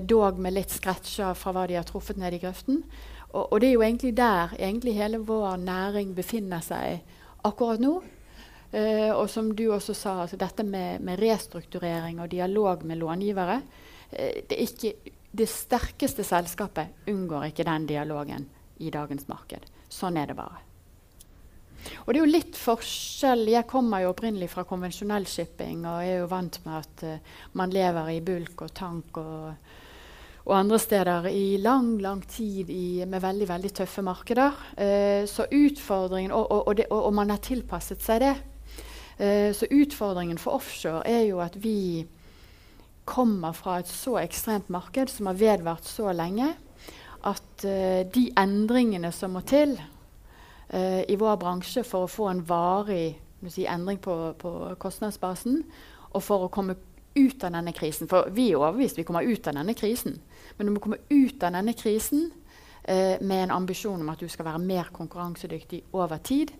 dog 0.06 0.36
med 0.38 0.54
litt 0.54 0.70
scratcher 0.70 1.34
fra 1.34 1.50
hva 1.50 1.64
de 1.66 1.74
har 1.74 1.86
truffet 1.88 2.18
ned 2.20 2.36
i 2.36 2.38
grøften. 2.44 2.76
Og, 3.34 3.48
og, 3.48 3.56
det 3.58 3.68
er 3.68 3.72
jo 3.74 3.82
egentlig 3.82 4.12
der 4.14 4.52
egentlig 4.54 4.94
hele 4.94 5.18
vår 5.26 5.56
næring 5.64 6.12
befinner 6.14 6.62
seg 6.62 7.00
akkurat 7.44 7.82
nå. 7.82 7.96
Eh, 8.74 9.10
og 9.14 9.28
som 9.30 9.52
du 9.54 9.68
også 9.70 9.94
sa, 9.94 10.16
altså 10.24 10.38
dette 10.40 10.64
med, 10.66 11.02
med, 11.04 11.20
restrukturering 11.22 12.18
og 12.22 12.30
dialog 12.32 12.82
med 12.82 12.98
långivere 12.98 13.60
eh, 14.10 14.42
det, 14.50 14.58
ikke, 14.58 15.12
det 15.30 15.46
sterkeste 15.46 16.26
selskapet 16.26 17.06
unngår 17.10 17.52
ikke 17.52 17.66
den 17.68 17.86
dialogen 17.86 18.48
i 18.82 18.90
dagens 18.90 19.28
marked. 19.30 19.68
Sånn 19.86 20.18
er 20.18 20.32
det 20.32 20.38
bare. 20.38 20.62
Og 22.02 22.08
det 22.08 22.18
er 22.18 22.22
jo 22.22 22.30
litt 22.32 22.56
forskjell 22.56 23.42
Jeg 23.52 23.68
kommer 23.68 24.00
jo 24.00 24.14
opprinnelig 24.14 24.48
fra 24.54 24.62
konvensjonell 24.64 25.26
shipping 25.28 25.82
og 25.84 26.00
er 26.00 26.22
jo 26.22 26.30
vant 26.30 26.56
med 26.64 26.78
at 26.78 27.04
uh, 27.04 27.34
man 27.60 27.74
lever 27.74 28.08
i 28.14 28.22
bulk 28.24 28.64
og 28.64 28.72
tank 28.72 29.18
og, 29.20 29.63
og, 30.44 30.52
andre 30.58 30.78
steder 30.78 31.28
i 31.30 31.56
lang, 31.62 31.94
lang 32.02 32.22
tid 32.28 32.70
i, 32.70 33.04
med 33.08 33.22
veldig 33.24 33.48
veldig 33.48 33.70
tøffe 33.74 34.04
markeder. 34.04 34.58
Eh, 34.76 35.24
så 35.30 35.46
utfordringen, 35.48 36.32
og, 36.32 36.52
og, 36.68 36.76
det, 36.76 36.86
og, 36.90 37.12
man 37.14 37.32
har 37.32 37.40
tilpasset 37.44 38.04
seg 38.04 38.20
det. 38.24 38.34
Eh, 39.18 39.50
så 39.56 39.70
utfordringen 39.70 40.38
for 40.38 40.58
offshore 40.58 41.06
er 41.08 41.24
jo 41.28 41.40
at 41.44 41.56
vi 41.56 42.04
kommer 43.04 43.52
fra 43.56 43.78
et 43.80 43.88
så 43.88 44.18
ekstremt 44.20 44.70
marked 44.72 45.12
som 45.12 45.28
har 45.28 45.40
vedvart 45.40 45.84
så 45.88 46.12
lenge, 46.12 46.54
at 47.24 47.64
de 48.12 48.22
endringene 48.36 49.08
som 49.12 49.32
må 49.32 49.40
til 49.48 49.78
uh, 50.74 51.02
i 51.08 51.16
vår 51.18 51.36
bransje 51.40 51.84
for 51.86 52.04
å 52.04 52.10
få 52.10 52.30
en 52.30 52.42
varig 52.48 53.14
si, 53.50 53.66
endring 53.68 54.00
på, 54.02 54.16
på, 54.40 54.52
kostnadsbasen, 54.80 55.62
og 56.14 56.22
for 56.24 56.46
å 56.46 56.52
komme 56.52 56.76
ut 57.14 57.44
av 57.44 57.54
denne 57.54 57.72
krisen. 57.76 58.08
For 58.10 58.30
vi 58.34 58.50
er 58.50 58.60
overbevist 58.60 58.98
vi 58.98 59.06
kommer 59.06 59.26
ut 59.26 59.46
av 59.46 59.58
denne 59.58 59.74
krisen. 59.78 60.18
Men 60.56 60.66
du 60.66 60.74
må 60.74 60.82
komme 60.82 61.02
ut 61.08 61.42
av 61.42 61.54
denne 61.54 61.74
krisen 61.78 62.30
eh, 62.82 63.20
med 63.20 63.44
en 63.44 63.56
ambisjon 63.60 64.00
om 64.00 64.12
at 64.12 64.22
du 64.22 64.28
skal 64.28 64.48
være 64.48 64.62
mer 64.64 64.90
konkurransedyktig 64.94 65.84
over 65.92 66.22
tid 66.24 66.54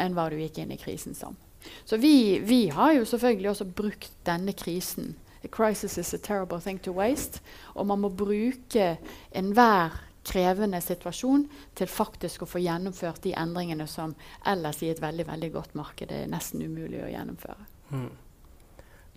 enn 0.00 0.16
hva 0.16 0.28
du 0.30 0.38
gikk 0.40 0.62
inn 0.62 0.74
i 0.74 0.80
krisen 0.80 1.16
som. 1.16 1.36
Så 1.84 1.98
vi, 2.00 2.38
vi 2.38 2.68
har 2.72 2.94
jo 2.96 3.04
selvfølgelig 3.04 3.50
også 3.50 3.64
brukt 3.64 4.12
denne 4.26 4.54
krisen. 4.56 5.14
A 5.44 5.48
crisis 5.48 5.98
is 5.98 6.14
a 6.14 6.18
terrible 6.18 6.60
thing 6.60 6.78
to 6.78 6.92
waste. 6.92 7.40
Og 7.74 7.86
man 7.86 8.00
må 8.00 8.08
bruke 8.08 8.96
enhver 9.32 9.98
krevende 10.24 10.80
situasjon 10.84 11.46
til 11.76 11.88
faktisk 11.88 12.44
å 12.44 12.48
få 12.48 12.60
gjennomført 12.60 13.22
de 13.24 13.32
endringene 13.38 13.86
som 13.88 14.12
ellers 14.46 14.82
i 14.84 14.90
et 14.92 15.00
veldig 15.00 15.26
veldig 15.30 15.52
godt 15.54 15.78
marked 15.78 16.12
er 16.12 16.28
nesten 16.30 16.62
umulig 16.62 17.00
å 17.04 17.08
gjennomføre. 17.08 17.64
Mm. 17.90 18.10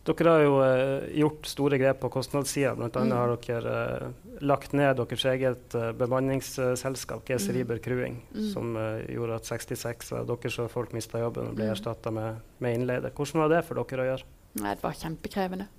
Dere 0.04 0.32
har 0.34 0.42
jo 0.44 0.56
uh, 0.60 1.06
gjort 1.16 1.48
store 1.48 1.78
grep 1.80 2.02
på 2.02 2.10
kostnadssida. 2.12 2.74
Bl.a. 2.76 2.90
Mm. 2.92 3.12
har 3.16 3.36
dere 3.46 3.76
uh, 4.04 4.34
lagt 4.44 4.74
ned 4.76 4.98
deres 5.00 5.24
eget 5.32 5.78
uh, 5.80 5.92
bemanningsselskap, 5.96 7.24
GC 7.24 7.48
mm. 7.48 7.54
Riber 7.56 7.80
Crewing, 7.84 8.18
mm. 8.34 8.50
som 8.52 8.76
gjorde 9.08 9.38
at 9.40 9.48
66 9.48 10.12
av 10.20 10.28
deres 10.28 10.60
folk 10.74 10.92
mista 10.96 11.22
jobben 11.24 11.54
og 11.54 11.56
ble 11.56 11.70
mm. 11.70 11.76
erstatta 11.78 12.12
med, 12.12 12.42
med, 12.60 12.76
innleide. 12.82 13.14
Hvordan 13.16 13.46
var 13.46 13.54
det 13.54 13.62
for 13.70 13.80
dere 13.80 14.04
å 14.04 14.10
gjøre? 14.12 14.30
Nei, 14.60 14.74
det 14.76 14.84
var 14.84 15.00
kjempekrevende. 15.00 15.70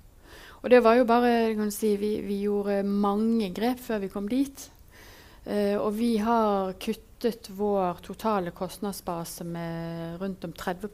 Og 0.63 0.71
det 0.73 0.79
var 0.81 0.97
jo 0.97 1.05
bare, 1.05 1.33
si, 1.69 1.91
vi, 2.01 2.15
vi 2.25 2.39
gjorde 2.47 2.79
mange 2.81 3.51
grep 3.53 3.83
før 3.85 4.01
vi 4.07 4.09
kom 4.09 4.29
dit. 4.31 4.69
Uh, 5.45 5.77
og 5.83 5.91
vi 5.99 6.15
har 6.17 6.73
kuttet 6.81 7.51
vår 7.53 8.01
totale 8.01 8.49
kostnadsbase 8.57 9.45
med 9.45 10.17
rundt 10.17 10.49
om 10.49 10.57
30 10.57 10.89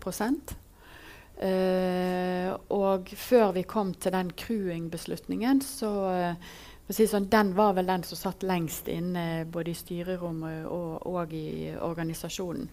uh, 1.42 2.50
Og 2.78 3.12
før 3.18 3.52
vi 3.58 3.64
kom 3.64 3.94
til 3.94 4.14
den 4.16 4.32
crewing-beslutningen, 4.38 5.62
så 5.66 5.92
uh, 6.10 6.52
si 6.92 7.08
sånn, 7.08 7.30
Den 7.32 7.54
var 7.56 7.74
vel 7.78 7.88
den 7.88 8.04
som 8.04 8.20
satt 8.20 8.44
lengst 8.44 8.90
inne 8.92 9.46
både 9.48 9.72
i 9.72 9.78
styrerommet 9.78 10.66
og, 10.68 11.08
og 11.08 11.34
i 11.34 11.72
organisasjonen. 11.80 12.68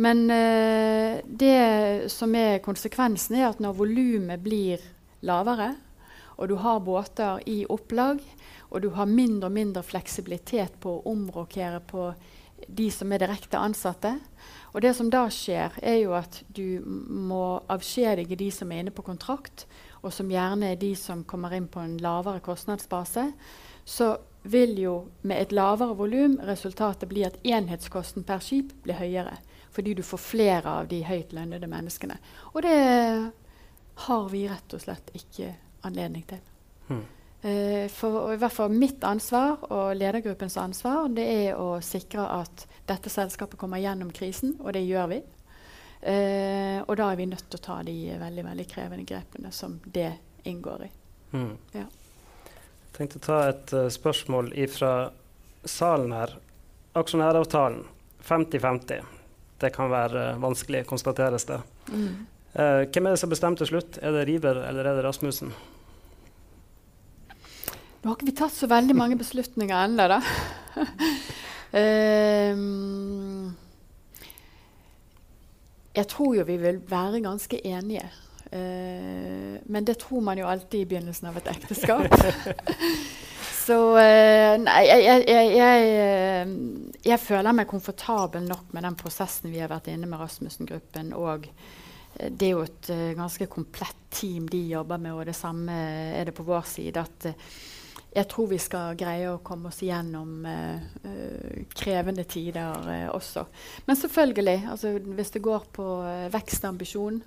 Men 0.00 0.20
det 0.30 2.08
som 2.08 2.32
er 2.38 2.62
konsekvensen, 2.64 3.34
er 3.36 3.48
at 3.50 3.58
når 3.60 3.74
volumet 3.76 4.40
blir 4.40 4.84
lavere, 5.26 5.74
og 6.38 6.48
du 6.48 6.54
har 6.62 6.80
båter 6.80 7.42
i 7.50 7.64
opplag, 7.68 8.22
og 8.70 8.82
du 8.82 8.92
har 8.94 9.10
mindre 9.10 9.50
og 9.50 9.56
mindre 9.56 9.82
fleksibilitet 9.84 10.78
på 10.80 10.94
å 10.96 11.12
omrokere 11.12 11.82
på 11.84 12.06
de 12.68 12.90
som 12.92 13.12
er 13.12 13.22
direkte 13.22 13.58
ansatte. 13.58 14.14
Og 14.72 14.82
det 14.84 14.94
som 14.96 15.10
da 15.10 15.24
skjer, 15.32 15.74
er 15.82 15.98
jo 16.02 16.14
at 16.14 16.42
du 16.48 16.80
må 16.84 17.60
avskjedige 17.70 18.38
de 18.38 18.50
som 18.54 18.70
er 18.70 18.84
inne 18.84 18.94
på 18.94 19.04
kontrakt, 19.06 19.66
og 20.02 20.14
som 20.14 20.30
gjerne 20.30 20.72
er 20.72 20.80
de 20.80 20.94
som 20.96 21.24
kommer 21.28 21.54
inn 21.56 21.68
på 21.68 21.82
en 21.82 21.98
lavere 22.00 22.42
kostnadsbase. 22.44 23.30
Så 23.84 24.14
vil 24.42 24.78
jo 24.80 24.94
med 25.22 25.42
et 25.42 25.52
lavere 25.52 25.96
volum 25.98 26.38
resultatet 26.48 27.08
bli 27.10 27.26
at 27.26 27.38
enhetskosten 27.44 28.24
per 28.24 28.40
skip 28.44 28.72
blir 28.84 29.00
høyere. 29.00 29.36
Fordi 29.70 29.94
du 29.94 30.02
får 30.02 30.22
flere 30.22 30.76
av 30.80 30.88
de 30.90 31.02
høyt 31.06 31.34
lønnede 31.36 31.68
menneskene. 31.70 32.16
Og 32.54 32.62
det 32.64 32.78
har 34.06 34.28
vi 34.32 34.46
rett 34.48 34.74
og 34.74 34.82
slett 34.82 35.12
ikke 35.14 35.52
anledning 35.86 36.24
til. 36.28 36.40
Hmm. 36.88 37.04
Eh, 37.42 37.88
for 37.88 38.34
i 38.34 38.36
hvert 38.36 38.52
fall 38.52 38.72
mitt 38.72 39.04
ansvar 39.04 39.62
og 39.72 39.94
ledergruppens 39.96 40.58
ansvar 40.60 41.06
det 41.16 41.24
er 41.24 41.56
å 41.56 41.78
sikre 41.80 42.26
at 42.34 42.66
dette 42.88 43.08
selskapet 43.12 43.56
kommer 43.60 43.80
gjennom 43.80 44.10
krisen, 44.12 44.58
og 44.60 44.74
det 44.76 44.84
gjør 44.84 45.08
vi. 45.14 45.20
Eh, 46.00 46.80
og 46.84 46.96
da 47.00 47.10
er 47.10 47.16
vi 47.16 47.28
nødt 47.28 47.46
til 47.48 47.60
å 47.60 47.64
ta 47.64 47.78
de 47.84 47.94
veldig 48.20 48.44
veldig 48.44 48.66
krevende 48.68 49.06
grepene 49.08 49.52
som 49.56 49.78
det 49.84 50.12
inngår 50.48 50.84
i. 50.84 50.90
Mm. 51.32 51.54
Ja. 51.76 51.86
Jeg 52.90 52.96
tenkte 52.96 53.20
å 53.20 53.24
ta 53.24 53.40
et 53.48 53.72
uh, 53.76 53.86
spørsmål 53.92 54.50
fra 54.72 54.92
salen 55.64 56.12
her. 56.12 56.34
Aksjonæravtalen 56.98 57.84
50-50. 58.26 59.04
Det 59.62 59.70
kan 59.72 59.92
være 59.92 60.24
uh, 60.34 60.40
vanskelig, 60.42 60.82
konstateres 60.90 61.46
det. 61.48 61.60
Mm. 61.92 62.26
Uh, 62.52 62.82
hvem 62.90 63.06
er 63.06 63.14
det 63.14 63.20
som 63.22 63.32
bestemte 63.32 63.62
til 63.62 63.76
slutt? 63.76 64.00
Er 64.02 64.16
det 64.16 64.26
River 64.28 64.64
eller 64.66 64.90
er 64.90 64.98
det 64.98 65.06
Rasmussen? 65.06 65.54
Nå 68.00 68.08
har 68.08 68.16
ikke 68.16 68.30
vi 68.30 68.38
tatt 68.38 68.54
så 68.56 68.64
veldig 68.70 68.94
mange 68.96 69.16
beslutninger 69.20 69.76
ennå, 69.76 70.06
da. 70.08 70.20
um, 71.76 73.50
jeg 75.98 76.06
tror 76.08 76.38
jo 76.38 76.46
vi 76.48 76.56
vil 76.62 76.78
være 76.88 77.20
ganske 77.20 77.58
enige. 77.60 78.06
Uh, 78.50 79.60
men 79.68 79.84
det 79.84 79.98
tror 80.00 80.24
man 80.24 80.40
jo 80.40 80.48
alltid 80.48 80.80
i 80.80 80.88
begynnelsen 80.88 81.28
av 81.28 81.36
et 81.42 81.50
ekteskap. 81.52 82.08
Så 83.66 83.76
uh, 83.92 84.56
nei, 84.62 84.80
jeg, 84.88 85.26
jeg, 85.28 85.50
jeg, 85.52 85.90
eh, 86.00 86.48
jeg, 87.04 87.20
føler 87.20 87.52
meg 87.54 87.68
komfortabel 87.68 88.48
nok 88.48 88.72
med 88.72 88.82
den 88.88 88.96
prosessen 88.98 89.52
vi 89.52 89.60
har 89.60 89.68
vært 89.70 89.90
inne 89.92 90.08
med 90.08 90.18
Rasmussen-gruppen. 90.22 91.12
Og 91.20 91.44
det 92.16 92.48
er 92.48 92.54
jo 92.54 92.64
et 92.64 92.90
uh, 92.96 93.12
ganske 93.18 93.44
komplett 93.52 94.00
team 94.08 94.48
de 94.50 94.62
jobber 94.72 94.98
med, 95.04 95.12
og 95.12 95.28
det 95.28 95.36
samme 95.36 95.76
er 96.16 96.24
det 96.30 96.34
på 96.34 96.48
vår 96.48 96.64
side. 96.72 97.04
at 97.04 97.28
jeg 98.10 98.26
tror 98.26 98.48
vi 98.50 98.58
skal 98.58 98.96
greie 98.98 99.28
å 99.30 99.40
komme 99.46 99.70
oss 99.70 99.82
gjennom 99.86 100.42
uh, 100.42 100.78
uh, 101.04 101.58
krevende 101.78 102.24
tider 102.26 102.88
uh, 102.88 103.10
også. 103.14 103.44
Men 103.86 103.98
selvfølgelig, 103.98 104.56
altså, 104.72 104.96
hvis 104.98 105.30
det 105.36 105.44
går 105.44 105.68
på 105.76 105.86
vekstambisjon, 106.32 107.20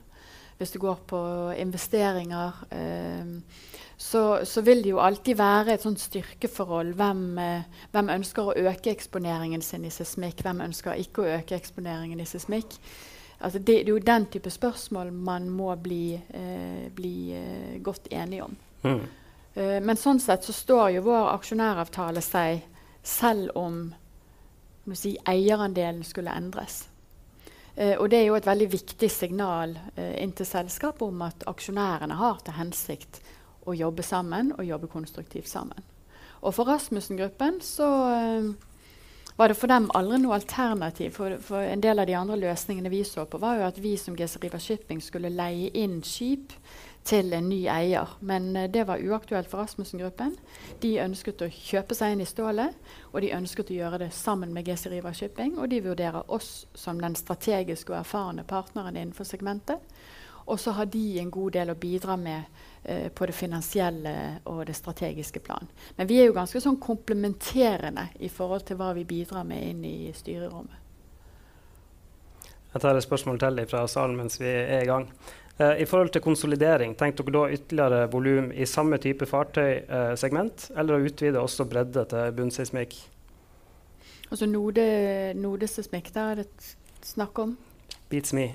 hvis 0.58 0.76
det 0.76 0.82
går 0.84 1.00
på 1.10 1.20
investeringer, 1.58 2.60
så, 3.98 4.22
så, 4.46 4.62
vil 4.62 4.84
det 4.86 4.92
jo 4.92 5.00
alltid 5.02 5.36
være 5.40 5.74
et 5.74 5.82
sånt 5.82 6.00
styrkeforhold. 6.00 6.92
Hvem, 7.00 7.24
hvem, 7.92 8.12
ønsker 8.14 8.52
å 8.52 8.54
øke 8.70 8.94
eksponeringen 8.94 9.66
sin 9.66 9.84
i 9.84 9.92
seismikk? 9.92 10.44
Hvem 10.46 10.62
ønsker 10.68 11.02
ikke 11.02 11.24
å 11.24 11.32
øke 11.40 11.58
eksponeringen 11.58 12.22
i 12.22 12.28
seismikk? 12.30 12.78
Altså 13.42 13.60
det, 13.60 13.82
det, 13.82 13.90
er 13.90 13.92
jo 13.96 14.06
den 14.06 14.30
type 14.32 14.54
spørsmål 14.54 15.10
man 15.12 15.50
må 15.52 15.74
bli, 15.84 16.22
bli 16.96 17.16
godt 17.84 18.14
enige 18.14 18.46
om. 18.46 18.56
Mm. 18.86 19.04
Uh, 19.54 19.80
men 19.86 20.00
sånn 20.00 20.22
sett 20.22 20.46
så 20.46 20.56
står 20.56 20.96
jo 20.96 21.06
vår 21.10 21.30
aksjonæravtale 21.36 22.24
seg 22.26 22.64
selv 23.04 23.54
om 23.60 23.86
si, 24.96 25.16
eierandelen 25.30 26.04
skulle 26.08 26.34
endres. 26.34 26.84
Uh, 27.78 27.96
og 28.00 28.10
det 28.10 28.22
er 28.22 28.28
jo 28.30 28.38
et 28.40 28.50
veldig 28.50 28.70
viktig 28.74 29.10
signal 29.12 29.78
uh, 29.98 30.14
inn 30.22 30.34
til 30.38 30.50
selskapet 30.50 31.06
om 31.06 31.24
at 31.26 31.46
aksjonærene 31.50 32.18
har 32.20 32.42
til 32.46 32.58
hensikt 32.58 33.22
å 33.64 33.76
jobbe 33.78 34.04
sammen 34.04 34.52
og 34.58 34.68
jobbe 34.68 34.92
konstruktivt 34.92 35.48
sammen. 35.50 35.90
Og 36.44 36.52
for 36.52 36.68
Rasmussen-gruppen 36.68 37.62
så 37.64 37.88
var 39.36 39.50
det 39.50 39.58
for 39.58 39.72
dem 39.72 39.90
aldri 39.98 40.20
noe 40.22 40.38
alternativ. 40.38 41.14
For, 41.16 41.38
for, 41.42 41.64
en 41.66 41.82
del 41.82 42.02
av 42.02 42.08
de 42.10 42.18
andre 42.18 42.38
løsningene 42.42 42.92
vi 42.94 43.04
så 43.08 43.26
på, 43.26 43.40
var 43.42 43.60
jo 43.60 43.68
at 43.68 43.80
vi 43.82 43.96
som 43.98 44.16
GC 44.18 44.38
Shipping 44.60 45.02
skulle 45.02 45.34
leie 45.34 45.72
inn 45.74 46.02
skip 46.04 46.54
til 47.04 47.34
en 47.36 47.50
ny 47.50 47.64
eier. 47.72 48.16
Men 48.22 48.56
uh, 48.58 48.66
det 48.72 48.86
var 48.88 49.04
uaktuelt 49.04 49.50
for 49.52 49.64
Rasmussen-gruppen. 49.64 50.36
De 50.82 50.96
ønsket 51.04 51.44
å 51.44 51.52
kjøpe 51.52 51.98
seg 51.98 52.16
inn 52.16 52.24
i 52.24 52.30
stålet, 52.30 52.76
og 53.12 53.22
de 53.24 53.34
ønsket 53.36 53.72
å 53.72 53.78
gjøre 53.78 54.02
det 54.06 54.12
sammen 54.16 54.54
med 54.56 54.68
GC 54.68 54.90
Riva 54.92 55.14
Shipping. 55.14 55.58
Og 55.60 55.70
de 55.72 55.84
vurderer 55.86 56.32
oss 56.32 56.66
som 56.76 57.02
den 57.02 57.18
strategiske 57.20 57.94
og 57.94 58.02
erfarne 58.02 58.46
partneren 58.48 58.98
innenfor 58.98 59.28
segmentet. 59.28 59.82
Og 60.44 60.60
så 60.60 60.74
har 60.76 60.90
de 60.92 61.20
en 61.22 61.32
god 61.32 61.54
del 61.56 61.72
å 61.72 61.80
bidra 61.80 62.18
med 62.20 62.44
uh, 62.90 63.10
på 63.16 63.28
det 63.30 63.36
finansielle 63.36 64.16
og 64.52 64.66
det 64.68 64.76
strategiske 64.76 65.44
plan. 65.44 65.68
Men 65.98 66.10
vi 66.10 66.20
er 66.22 66.32
jo 66.32 66.38
ganske 66.38 66.62
sånn 66.64 66.82
komplementerende 66.84 68.10
i 68.20 68.32
forhold 68.32 68.68
til 68.68 68.80
hva 68.80 68.92
vi 68.98 69.08
bidrar 69.08 69.48
med 69.48 69.70
inn 69.70 69.86
i 69.88 69.98
styrerommet. 70.16 70.80
Jeg 72.74 72.82
tar 72.82 72.98
et 72.98 73.06
spørsmål 73.06 73.38
til 73.38 73.60
fra 73.70 73.84
salen 73.86 74.16
mens 74.18 74.40
vi 74.42 74.50
er 74.50 74.82
i 74.82 74.90
gang. 74.90 75.04
Uh, 75.62 75.82
I 75.82 75.86
forhold 75.86 76.10
til 76.10 76.22
konsolidering, 76.26 76.96
tenkte 76.98 77.22
dere 77.28 77.36
da 77.36 77.54
ytterligere 77.54 78.08
volum 78.10 78.48
i 78.58 78.66
samme 78.66 78.98
type 78.98 79.28
fartøysegment, 79.30 80.70
uh, 80.72 80.80
eller 80.82 80.98
å 80.98 81.06
utvide 81.06 81.42
også 81.42 81.68
bredde 81.70 82.08
til 82.10 82.32
bunnseismikk? 82.34 82.96
Altså 84.32 84.48
node, 84.50 84.86
nodeseismikk, 85.38 86.08
det 86.16 86.24
er 86.24 86.40
det 86.42 86.72
snakk 87.06 87.38
om? 87.44 87.52
Beats 88.10 88.34
me. 88.34 88.48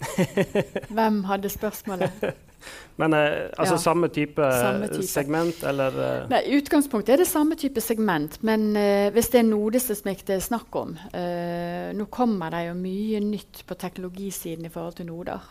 Hvem 0.96 1.22
hadde 1.24 1.48
spørsmålet? 1.48 2.20
Men 3.00 3.16
eh, 3.16 3.46
altså 3.56 3.78
ja. 3.78 3.80
samme, 3.80 4.10
type 4.12 4.44
samme, 4.44 4.90
type 4.92 5.06
segment, 5.08 5.62
eller 5.64 5.96
uh... 5.96 6.26
Nei, 6.28 6.42
utgangspunktet 6.58 7.14
er 7.14 7.22
det 7.22 7.30
samme 7.30 7.56
type 7.56 7.80
segment. 7.80 8.36
Men 8.44 8.74
uh, 8.76 9.06
hvis 9.14 9.32
det 9.32 9.40
er 9.40 9.46
nodesesmikk 9.48 10.26
det 10.28 10.36
er 10.36 10.44
snakk 10.44 10.76
om 10.76 10.92
Nå 11.96 12.06
kommer 12.12 12.52
det 12.52 12.66
jo 12.66 12.76
mye 12.76 13.22
nytt 13.24 13.64
på 13.64 13.78
teknologisiden 13.80 14.68
i 14.68 14.72
forhold 14.74 15.00
til 15.00 15.08
noder. 15.08 15.48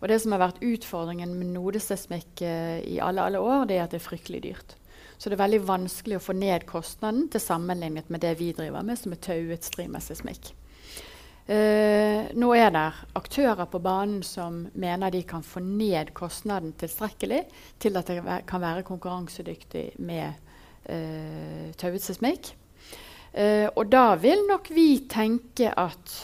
Og 0.00 0.08
det 0.08 0.20
som 0.22 0.32
har 0.34 0.42
vært 0.42 0.62
utfordringen 0.64 1.32
med 1.36 1.52
nodeseismikk 1.54 2.44
uh, 2.44 2.78
i 2.80 3.00
alle, 3.04 3.24
alle 3.24 3.40
år, 3.40 3.66
det 3.68 3.76
er 3.76 3.84
at 3.84 3.94
det 3.94 4.00
er 4.00 4.08
fryktelig 4.08 4.44
dyrt. 4.48 4.76
Så 5.20 5.28
det 5.28 5.36
er 5.36 5.42
veldig 5.42 5.60
vanskelig 5.68 6.16
å 6.16 6.24
få 6.24 6.32
ned 6.36 6.64
kostnaden 6.68 7.26
til 7.32 7.42
sammenlignet 7.44 8.08
med 8.08 8.22
det 8.24 8.32
vi 8.38 8.54
driver 8.56 8.84
med, 8.86 8.96
som 8.96 9.12
er 9.12 9.20
tauet 9.20 9.68
streamerseismikk. 9.68 10.54
Uh, 11.50 12.30
nå 12.38 12.52
er 12.54 12.70
det 12.72 12.86
aktører 13.18 13.66
på 13.68 13.80
banen 13.82 14.20
som 14.22 14.62
mener 14.78 15.10
de 15.10 15.24
kan 15.26 15.42
få 15.42 15.60
ned 15.64 16.12
kostnaden 16.14 16.72
tilstrekkelig 16.78 17.42
til 17.82 17.98
at 17.98 18.08
det 18.12 18.20
kan 18.48 18.62
være 18.62 18.86
konkurransedyktig 18.86 19.84
med 19.98 20.30
uh, 20.88 21.68
tauet 21.80 22.06
seismikk. 22.06 22.52
Uh, 23.34 23.66
og 23.74 23.90
da 23.90 24.14
vil 24.20 24.46
nok 24.48 24.70
vi 24.74 25.02
tenke 25.10 25.74
at 25.74 26.14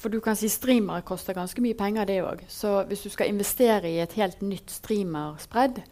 for 0.00 0.08
du 0.08 0.20
kan 0.24 0.36
si 0.36 0.48
streamere 0.48 1.04
koster 1.04 1.36
ganske 1.36 1.60
mye 1.60 1.76
penger, 1.76 2.08
det 2.08 2.22
òg. 2.24 2.44
Så 2.48 2.78
hvis 2.88 3.02
du 3.04 3.10
skal 3.12 3.28
investere 3.28 3.90
i 3.90 3.98
et 4.00 4.16
helt 4.16 4.40
nytt 4.40 4.72
streamerspredd, 4.72 5.82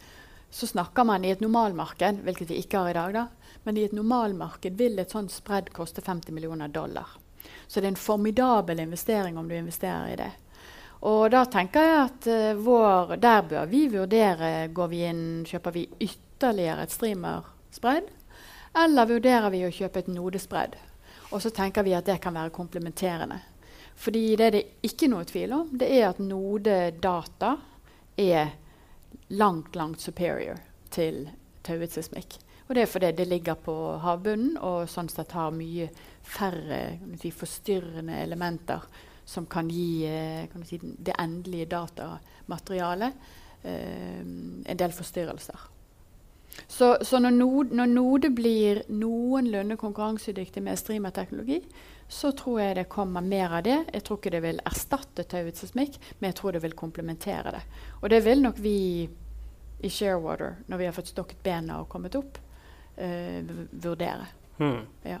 så 0.49 0.67
snakker 0.67 1.05
man 1.05 1.25
i 1.25 1.29
et 1.29 1.43
normalmarked, 1.45 2.23
hvilket 2.25 2.49
vi 2.49 2.57
ikke 2.63 2.81
har 2.81 2.89
i 2.89 2.97
dag, 2.97 3.13
da. 3.13 3.53
Men 3.63 3.77
i 3.77 3.85
et 3.85 3.93
normalmarked 3.93 4.79
vil 4.79 4.97
et 4.97 5.13
sånt 5.13 5.29
spredd 5.29 5.69
koste 5.75 6.01
50 6.01 6.33
millioner 6.33 6.71
dollar. 6.73 7.11
Så 7.67 7.79
det 7.79 7.85
er 7.85 7.93
en 7.93 8.01
formidabel 8.01 8.81
investering 8.81 9.37
om 9.37 9.47
du 9.49 9.53
investerer 9.55 10.13
i 10.13 10.17
det. 10.17 10.31
Og 11.05 11.29
da 11.31 11.43
tenker 11.47 11.85
jeg 11.85 11.99
at 11.99 12.27
uh, 12.33 12.63
vår, 12.65 13.15
der 13.21 13.45
bør 13.47 13.69
vi 13.69 13.85
vurdere 13.93 14.67
går 14.73 14.89
vi 14.91 15.03
inn, 15.07 15.21
Kjøper 15.47 15.75
vi 15.75 15.85
ytterligere 16.01 16.83
et 16.83 16.95
streamerspredd, 16.97 18.09
eller 18.79 19.13
vurderer 19.13 19.53
vi 19.53 19.63
å 19.67 19.71
kjøpe 19.71 20.01
et 20.01 20.11
nodespredd? 20.11 20.75
Og 21.29 21.45
så 21.45 21.53
tenker 21.53 21.85
vi 21.85 21.93
at 21.93 22.09
det 22.09 22.17
kan 22.23 22.33
være 22.33 22.51
komplementerende. 22.57 23.39
Fordi 23.99 24.23
det 24.39 24.45
er 24.45 24.55
det 24.55 24.65
ikke 24.87 25.09
noe 25.11 25.27
tvil 25.27 25.53
om, 25.57 25.71
det 25.75 25.89
er 25.97 26.05
at 26.09 26.21
nodedata 26.23 27.55
er 28.19 28.53
langt, 29.35 29.75
langt 29.75 30.01
superior 30.01 30.61
til 30.93 31.25
tauet 31.67 31.91
seismikk. 31.91 32.37
Og 32.69 32.75
det 32.77 32.83
er 32.83 32.91
fordi 32.91 33.09
det 33.17 33.27
ligger 33.27 33.57
på 33.59 33.75
havbunnen 34.03 34.55
og 34.61 34.85
sånn 34.91 35.09
sett 35.11 35.33
har 35.33 35.51
mye 35.51 35.89
færre 36.21 36.79
si, 37.19 37.31
forstyrrende 37.33 38.21
elementer 38.21 38.85
som 39.29 39.47
kan 39.49 39.69
gi 39.73 40.05
eh, 40.07 40.45
kan 40.51 40.63
si, 40.65 40.79
det 40.79 41.17
endelige 41.19 41.71
datamaterialet 41.73 43.27
eh, 43.63 44.21
en 44.21 44.79
del 44.79 44.93
forstyrrelser. 44.95 45.65
Så, 46.67 46.97
så 47.01 47.19
når, 47.19 47.35
node, 47.35 47.75
når, 47.75 47.93
Node, 47.93 48.29
blir 48.35 48.83
noenlunde 48.89 49.77
konkurransedyktig 49.77 50.63
med 50.63 50.79
streamerteknologi, 50.79 51.61
så 52.09 52.31
tror 52.31 52.59
jeg 52.61 52.75
det 52.79 52.89
kommer 52.89 53.21
mer 53.21 53.53
av 53.59 53.63
det. 53.63 53.77
Jeg 53.93 54.03
tror 54.05 54.19
ikke 54.19 54.33
det 54.33 54.43
vil 54.43 54.61
erstatte 54.65 55.25
tauet 55.29 55.59
seismikk, 55.59 55.99
men 56.19 56.31
jeg 56.31 56.39
tror 56.39 56.55
det 56.55 56.63
vil 56.63 56.77
komplementere 56.77 57.53
det. 57.57 57.63
Og 58.01 58.09
det 58.09 58.23
vil 58.25 58.41
nok 58.41 58.61
vi 58.61 58.77
i 59.79 59.89
Sharewater, 59.89 60.57
når 60.67 60.77
vi 60.77 60.87
har 60.89 60.95
fått 60.95 61.11
stokket 61.13 61.43
bena 61.43 61.79
og 61.81 61.89
kommet 61.89 62.17
opp, 62.19 62.39
eh, 62.97 63.43
vurdere. 63.71 64.25
Hmm. 64.57 64.87
Ja. 65.03 65.19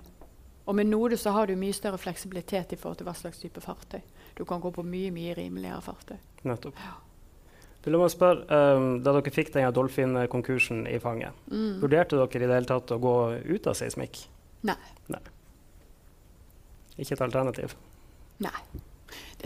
Og 0.65 0.75
med 0.75 0.85
Node 0.85 1.17
så 1.17 1.31
har 1.31 1.47
du 1.47 1.55
mye 1.55 1.73
større 1.73 1.97
fleksibilitet 1.97 2.73
i 2.73 2.77
forhold 2.77 2.99
til 2.99 3.07
hva 3.07 3.15
slags 3.17 3.39
type 3.41 3.61
fartøy. 3.61 4.01
Du 4.37 4.43
kan 4.45 4.61
gå 4.61 4.71
på 4.71 4.83
mye 4.83 5.11
mye 5.11 5.33
rimeligere 5.37 5.81
fartøy. 5.81 6.17
Nettopp. 6.43 6.75
Ja. 6.77 6.97
Du, 7.79 7.87
la 7.93 7.99
meg 8.01 8.11
spørre, 8.11 8.43
um, 8.75 8.89
Da 9.03 9.13
dere 9.15 9.31
fikk 9.31 9.53
denne 9.53 9.71
Dolphin-konkursen 9.75 10.83
i 10.89 10.97
fanget, 10.99 11.35
mm. 11.47 11.79
vurderte 11.83 12.19
dere 12.19 12.43
i 12.43 12.49
det 12.49 12.57
hele 12.57 12.69
tatt 12.69 12.91
å 12.91 12.99
gå 12.99 13.15
ut 13.47 13.69
av 13.71 13.77
seismikk? 13.79 14.25
Nei. 14.67 14.75
Nei. 15.13 15.23
Ikke 16.99 17.15
et 17.15 17.23
alternativ? 17.23 17.77
Nei. 18.43 18.59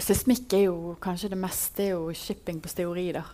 Seismikk 0.02 0.56
er 0.58 0.63
jo 0.65 0.96
kanskje 1.02 1.30
det 1.36 1.38
meste 1.38 1.86
er 1.86 1.91
jo 1.93 2.10
shipping 2.17 2.58
på 2.63 2.72
steorider. 2.72 3.28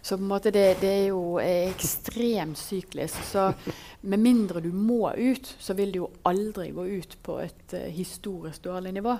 Så 0.00 0.16
på 0.16 0.24
en 0.24 0.30
måte 0.30 0.52
det, 0.54 0.78
det 0.80 0.92
er 1.02 1.06
jo 1.10 1.36
ekstremt 1.42 2.56
syklisk. 2.56 3.20
Så 3.28 3.50
med 4.08 4.22
mindre 4.24 4.62
du 4.64 4.70
må 4.72 5.10
ut, 5.12 5.52
så 5.60 5.76
vil 5.76 5.92
du 5.92 6.00
jo 6.00 6.12
aldri 6.24 6.70
gå 6.72 6.86
ut 6.96 7.18
på 7.26 7.40
et 7.44 7.76
uh, 7.76 7.88
historisk 7.92 8.64
dårlig 8.64 8.96
nivå. 8.96 9.18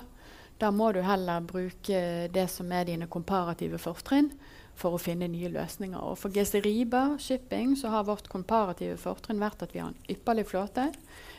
Da 0.57 0.73
må 0.73 0.89
du 0.97 1.03
heller 1.05 1.45
bruke 1.45 2.01
det 2.33 2.47
som 2.49 2.73
er 2.73 2.89
dine 2.89 3.11
komparative 3.13 3.77
fortrinn 3.83 4.31
for 4.77 4.97
å 4.97 5.01
finne 5.01 5.29
nye 5.33 5.51
løsninger. 5.53 5.99
Og 5.99 6.19
For 6.21 6.35
Geseriba 6.35 7.17
shipping 7.23 7.75
så 7.81 7.93
har 7.95 8.07
vårt 8.09 8.29
komparative 8.33 8.99
fortrinn 9.01 9.41
vært 9.41 9.65
at 9.65 9.73
vi 9.75 9.81
har 9.81 9.93
en 9.93 10.13
ypperlig 10.13 10.47
flåte. 10.51 10.91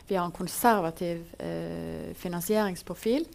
Vi 0.08 0.16
har 0.16 0.26
en 0.26 0.34
konservativ 0.34 1.22
eh, 1.38 2.10
finansieringsprofil 2.18 3.28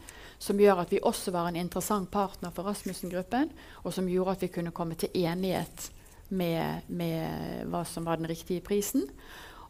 som 0.44 0.60
gjør 0.60 0.84
at 0.84 0.92
vi 0.92 1.00
også 1.00 1.32
var 1.32 1.48
en 1.48 1.60
interessant 1.60 2.10
partner 2.12 2.52
for 2.52 2.68
Rasmussen-gruppen, 2.68 3.52
og 3.84 3.94
som 3.96 4.10
gjorde 4.12 4.36
at 4.36 4.44
vi 4.44 4.52
kunne 4.52 4.76
komme 4.76 4.98
til 5.00 5.14
enighet 5.16 5.88
med, 6.30 6.84
med 6.88 7.70
hva 7.72 7.86
som 7.88 8.04
var 8.08 8.20
den 8.20 8.28
riktige 8.28 8.64
prisen. 8.66 9.08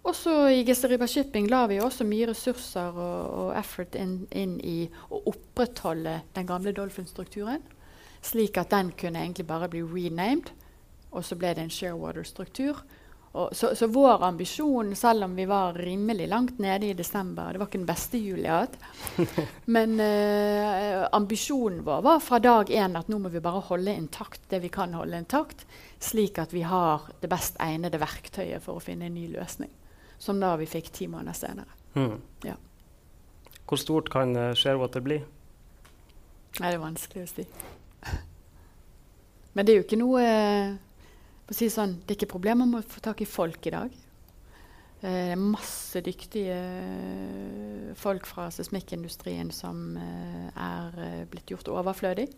Også 0.04 0.34
i 0.52 0.63
Gesteriba 0.67 1.08
Shipping 1.08 1.46
la 1.52 1.62
vi 1.72 1.80
også 1.80 2.04
mye 2.08 2.28
ressurser 2.32 2.91
og, 2.91 3.19
og 3.39 3.54
effort 3.60 3.96
inn, 3.96 4.24
inn, 4.36 4.58
i 4.60 4.89
å 5.13 5.22
opprettholde 5.32 6.17
den 6.36 6.50
gamle 6.50 6.74
Dolphin-strukturen, 6.76 7.63
slik 8.23 8.57
at 8.57 8.73
den 8.73 8.91
kunne 8.97 9.21
egentlig 9.21 9.47
bare 9.47 9.69
bli 9.71 9.83
renamed, 9.83 10.51
og 11.13 11.25
så 11.25 11.38
ble 11.38 11.53
det 11.53 11.65
en 11.65 11.73
Sharewater-struktur. 11.73 12.83
Så, 13.51 13.75
så, 13.75 13.88
vår 13.89 14.23
ambisjon, 14.23 14.91
selv 14.95 15.25
om 15.25 15.36
vi 15.36 15.47
var 15.49 15.73
rimelig 15.73 16.27
langt 16.29 16.59
nede 16.62 16.86
i 16.86 16.93
desember 16.93 17.53
Det 17.53 17.57
var 17.57 17.65
ikke 17.65 17.79
den 17.79 17.88
beste 17.89 18.19
jul 18.21 18.43
jeg 18.43 18.51
har 18.51 18.67
hatt. 18.67 18.75
Men 19.73 19.95
eh, 19.99 21.01
ambisjonen 21.17 21.79
vår 21.81 22.03
var 22.05 22.21
fra 22.21 22.38
dag 22.39 22.69
én 22.69 22.93
at 22.99 23.09
nå 23.09 23.17
må 23.23 23.31
vi 23.33 23.41
bare 23.41 23.63
holde 23.71 23.95
intakt 23.97 24.45
det 24.53 24.62
vi 24.62 24.69
kan 24.69 24.93
holde 24.93 25.17
intakt, 25.17 25.65
slik 25.97 26.38
at 26.38 26.53
vi 26.53 26.62
har 26.62 27.09
det 27.23 27.31
best 27.31 27.57
egnede 27.57 27.97
verktøyet 28.03 28.62
for 28.62 28.77
å 28.77 28.86
finne 28.86 29.09
en 29.09 29.17
ny 29.17 29.25
løsning. 29.33 29.73
Som 30.21 30.38
da 30.38 30.53
vi 30.62 30.69
fikk 30.69 30.93
ti 30.93 31.09
måneder 31.09 31.33
senere. 31.33 31.73
Mm. 31.97 32.19
Ja. 32.45 32.59
Hvor 33.65 33.81
stort 33.81 34.13
kan 34.13 34.38
uh, 34.38 34.51
Sharewater 34.53 35.01
bli? 35.01 35.23
Nei, 36.59 36.69
det 36.69 36.75
er 36.77 36.83
vanskelig 36.86 37.25
å 37.25 37.31
si. 37.33 37.47
Men 39.54 39.66
det 39.66 39.74
er 39.74 39.80
jo 39.82 39.86
ikke 39.86 40.02
noe 40.02 40.24
uh, 40.24 40.74
si 41.54 41.70
sånn, 41.70 42.00
Det 42.02 42.13
er 42.13 42.20
ikke 42.22 42.34
problemer 42.36 42.70
med 42.70 42.82
å 42.82 42.89
få 42.96 43.04
tak 43.04 43.22
i 43.22 43.30
folk 43.30 43.68
i 43.68 43.74
dag. 43.74 44.02
Det 45.04 45.12
eh, 45.12 45.32
er 45.34 45.39
masse 45.39 46.00
dyktige 46.00 46.56
eh, 46.56 47.89
folk 48.00 48.28
fra 48.30 48.48
seismikkindustrien 48.56 49.50
som 49.52 49.98
eh, 50.00 50.46
er 50.56 51.26
blitt 51.32 51.52
gjort 51.52 51.74
overflødig. 51.74 52.30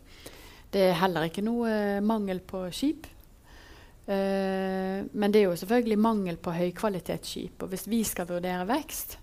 Det 0.73 0.87
er 0.87 0.97
heller 0.97 1.27
ikke 1.27 1.45
noe 1.45 2.01
mangel 2.03 2.41
på 2.41 2.65
skip. 2.73 3.11
men 4.07 5.31
det 5.31 5.39
er 5.39 5.45
jo 5.45 5.55
selvfølgelig 5.57 5.97
mangel 5.97 6.37
på 6.37 6.51
høykvalitetsskip. 6.51 7.63
Og 7.63 7.69
hvis 7.69 7.87
vi 7.87 8.03
skal 8.03 8.27
vurdere 8.27 8.67
vekst, 8.67 9.17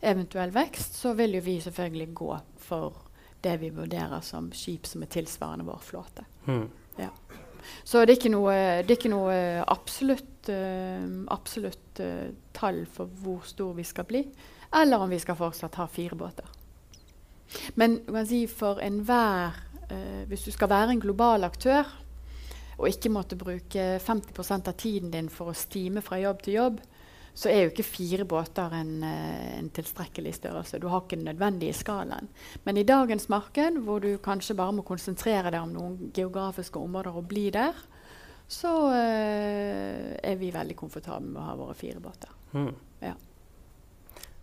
eventuell 0.00 0.50
vekst, 0.50 0.96
så 0.98 1.12
vil 1.14 1.36
jo 1.36 1.42
vi 1.42 1.60
selvfølgelig 1.60 2.08
gå 2.14 2.38
for 2.56 2.96
det 3.42 3.58
vi 3.60 3.70
vurderer 3.70 4.20
som 4.26 4.50
skip 4.54 4.86
som 4.86 5.02
er 5.02 5.12
tilsvarende 5.12 5.66
vår 5.66 5.82
flåte. 5.86 6.24
Mm. 6.46 6.66
Ja. 6.98 7.10
Så 7.84 8.02
det 8.02 8.14
er 8.14 8.20
ikke 8.20 8.32
noe, 8.34 8.54
er 8.54 8.90
ikke 8.90 9.10
noe 9.12 9.36
absolutt, 9.70 10.50
uh, 10.50 11.24
absolutt 11.34 12.02
uh, 12.02 12.30
tall 12.54 12.84
for 12.90 13.10
hvor 13.22 13.46
stor 13.46 13.72
vi 13.76 13.86
skal 13.86 14.06
bli, 14.08 14.24
eller 14.80 15.04
om 15.04 15.12
vi 15.12 15.20
skal 15.22 15.38
fortsatt 15.38 15.78
ha 15.80 15.88
fire 15.90 16.18
båter. 16.18 16.48
Men 17.76 17.98
si, 18.24 18.46
for 18.48 18.80
enhver 18.80 19.58
uh, 19.90 20.22
Hvis 20.24 20.46
du 20.46 20.54
skal 20.54 20.70
være 20.72 20.94
en 20.94 21.02
global 21.02 21.44
aktør 21.44 21.84
og 22.78 22.88
ikke 22.88 23.12
måtte 23.12 23.36
bruke 23.38 23.82
50% 24.00 24.70
av 24.70 24.76
tiden 24.80 25.12
din 25.12 25.28
for 25.30 25.52
å 25.52 25.56
stime 25.56 26.00
fra 26.02 26.18
jobb 26.18 26.40
til 26.42 26.56
jobb, 26.56 26.80
så 27.34 27.48
er 27.48 27.62
jo 27.62 27.70
ikke 27.70 27.86
fire 27.86 28.26
båter 28.28 28.74
en, 28.76 28.92
eh, 29.06 29.58
en, 29.58 29.70
tilstrekkelig 29.72 30.34
størrelse. 30.36 30.78
Du 30.78 30.88
har 30.92 31.00
ikke 31.00 31.16
den 31.16 31.30
nødvendige 31.30 31.72
skalaen. 31.72 32.28
Men 32.64 32.76
i 32.76 32.84
dagens 32.84 33.28
marked, 33.32 33.80
hvor 33.86 34.00
du 34.04 34.18
kanskje 34.18 34.56
bare 34.56 34.76
må 34.76 34.84
konsentrere 34.84 35.50
deg 35.50 35.62
om 35.62 35.72
noen 35.72 36.12
geografiske 36.12 36.78
områder 36.78 37.16
og 37.16 37.28
bli 37.28 37.48
der, 37.50 37.72
så 38.52 38.68
uh, 38.92 40.08
er 40.20 40.36
vi 40.36 40.50
veldig 40.52 40.76
komfortable 40.76 41.30
med 41.30 41.40
å 41.40 41.46
ha 41.46 41.54
våre 41.56 41.76
fire 41.78 42.02
båter. 42.04 42.28
Mm. 42.52 42.74
Ja. 43.00 43.14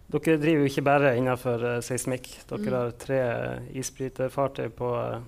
Dere 0.09 0.39
driver 0.41 0.63
jo 0.63 0.69
ikke 0.71 0.85
bare 0.87 1.11
innenfor 1.19 1.65
uh, 1.67 1.81
seismikk. 1.85 2.31
Dere 2.49 2.63
mm. 2.63 2.73
har 2.73 2.95
tre 2.97 3.19
isbryterfartøy 3.77 4.71
på 4.73 4.89
uh, 4.97 5.19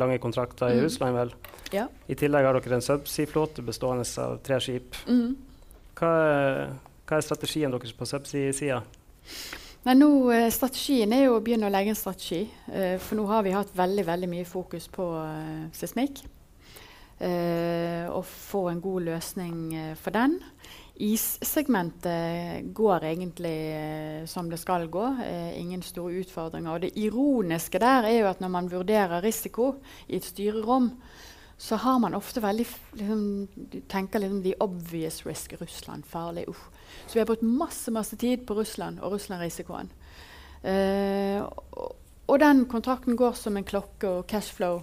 lange 0.00 0.16
kontrakter 0.24 0.72
i 0.72 0.80
mm. 0.80 0.84
Russland, 0.86 1.18
vel. 1.20 1.34
Ja. 1.74 1.84
I 2.08 2.16
tillegg 2.16 2.48
har 2.48 2.56
dere 2.56 2.78
en 2.78 2.88
subsea-flåte 2.88 3.66
bestående 3.66 4.08
av 4.24 4.38
tre 4.46 4.56
skip. 4.64 4.96
Mm. 5.04 5.36
Hva 6.00 6.14
er 6.24 6.64
hva 7.04 7.18
er 7.18 7.26
strategien 7.26 7.74
deres 7.74 7.92
på 7.92 8.08
subsea-sida? 8.08 8.82
nå, 9.84 10.10
eh, 10.32 10.50
strategien 10.50 11.12
er 11.12 11.26
jo 11.26 11.36
å 11.36 11.42
begynne 11.44 11.68
å 11.68 11.72
legge 11.72 11.92
en 11.92 11.98
strategi. 11.98 12.46
Eh, 12.72 12.96
for 12.98 13.16
nå 13.20 13.26
har 13.28 13.44
vi 13.44 13.52
hatt 13.52 13.74
veldig, 13.76 14.06
veldig 14.06 14.30
mye 14.32 14.48
fokus 14.48 14.88
på 14.88 15.10
eh, 15.20 15.68
seismikk. 15.76 16.24
Eh, 17.22 18.08
og 18.10 18.24
få 18.26 18.68
en 18.72 18.80
god 18.82 19.06
løsning 19.06 19.58
eh, 19.78 19.92
for 19.94 20.14
den. 20.14 20.40
Issegmentet 21.04 22.72
går 22.74 23.06
egentlig 23.10 23.54
eh, 23.74 24.24
som 24.30 24.50
det 24.50 24.58
skal 24.58 24.88
gå. 24.90 25.06
ingen 25.56 25.82
store 25.82 26.24
utfordringer. 26.24 26.72
Og 26.72 26.80
det 26.82 26.96
ironiske 26.98 27.78
der 27.78 28.04
er 28.10 28.18
jo 28.18 28.30
at 28.30 28.40
når 28.40 28.48
man 28.48 28.70
vurderer 28.70 29.22
risiko 29.22 29.76
i 30.08 30.16
et 30.16 30.24
styrerom, 30.24 30.90
så 31.64 31.76
har 31.76 31.98
man 31.98 32.14
ofte 32.14 32.42
veldig 32.44 32.64
liksom, 32.92 33.48
tenker 33.88 34.20
liksom 34.20 34.42
the 34.42 34.52
obvious 34.60 35.22
risk. 35.26 35.54
Russland, 35.60 36.04
farlig. 36.06 36.44
Uh. 36.48 36.56
Så 37.06 37.14
vi 37.14 37.20
har 37.20 37.26
brukt 37.26 37.42
masse 37.42 37.90
masse 37.90 38.16
tid 38.20 38.42
på 38.46 38.54
Russland 38.54 39.00
og 39.00 39.14
Russland-risikoen. 39.14 39.88
Uh, 40.60 41.40
og, 41.40 41.94
og, 42.26 42.36
den 42.40 42.66
kontrakten 42.68 43.16
går 43.16 43.32
som 43.40 43.56
en 43.56 43.64
klokke, 43.64 44.10
og 44.10 44.26
cashflow 44.28 44.82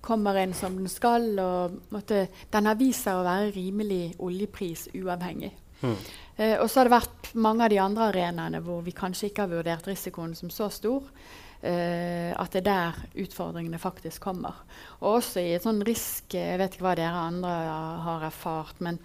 kommer 0.00 0.40
inn 0.40 0.54
som 0.56 0.78
den 0.80 0.88
skal. 0.88 1.28
og 1.38 1.76
måtte, 1.92 2.28
Den 2.48 2.70
har 2.72 2.80
vist 2.80 3.04
seg 3.04 3.20
å 3.20 3.26
være 3.28 3.52
rimelig 3.52 4.14
oljeprisuavhengig. 4.16 5.52
Mm. 5.82 5.98
Uh, 6.40 6.56
og 6.62 6.70
så 6.70 6.80
har 6.80 6.88
det 6.88 6.96
vært 6.96 7.34
mange 7.36 7.68
av 7.68 7.74
de 7.74 7.82
andre 7.84 8.08
arenaene 8.14 8.64
hvor 8.64 8.80
vi 8.86 8.96
kanskje 8.96 9.28
ikke 9.28 9.44
har 9.44 9.52
vurdert 9.58 9.92
risikoen 9.92 10.32
som 10.32 10.48
så 10.48 10.72
stor. 10.72 11.12
Uh, 11.58 12.30
at 12.38 12.54
det 12.54 12.60
er 12.60 12.68
der 12.68 12.98
utfordringene 13.24 13.80
faktisk 13.82 14.22
kommer. 14.28 14.60
Og 15.00 15.16
også 15.18 15.42
i 15.42 15.56
et 15.56 15.64
sånn 15.64 15.80
risk 15.82 16.36
Jeg 16.38 16.60
vet 16.60 16.76
ikke 16.76 16.84
hva 16.86 16.92
dere 16.94 17.24
andre 17.32 17.56
har 18.04 18.28
erfart, 18.28 18.78
men 18.84 19.00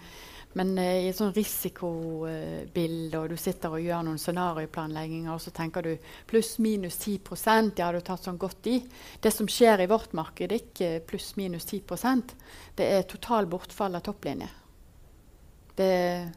men 0.54 0.76
uh, 0.78 0.84
i 1.02 1.08
et 1.10 1.18
sånn 1.18 1.34
risikobilde, 1.34 3.18
og 3.18 3.32
du 3.32 3.36
sitter 3.40 3.74
og 3.74 3.82
gjør 3.82 4.04
noen 4.06 4.20
scenarioplanlegginger, 4.22 5.32
og 5.34 5.42
så 5.42 5.50
tenker 5.54 5.82
du 5.82 6.12
pluss-minus 6.30 7.00
10% 7.00 7.82
ja, 7.82 7.90
du 7.90 7.98
har 7.98 8.06
tatt 8.06 8.28
sånn 8.28 8.38
godt 8.38 8.70
i. 8.70 8.76
Det 9.18 9.34
som 9.34 9.50
skjer 9.50 9.82
i 9.82 9.88
vårt 9.90 10.14
marked, 10.14 10.46
er 10.46 10.62
ikke 10.62 11.02
pluss-minus 11.10 11.66
10% 11.66 12.36
Det 12.78 12.86
er 12.86 13.10
total 13.10 13.50
bortfall 13.50 13.98
av 13.98 14.06
topplinje. 14.06 14.48
Det 15.74 15.90
er 15.90 16.28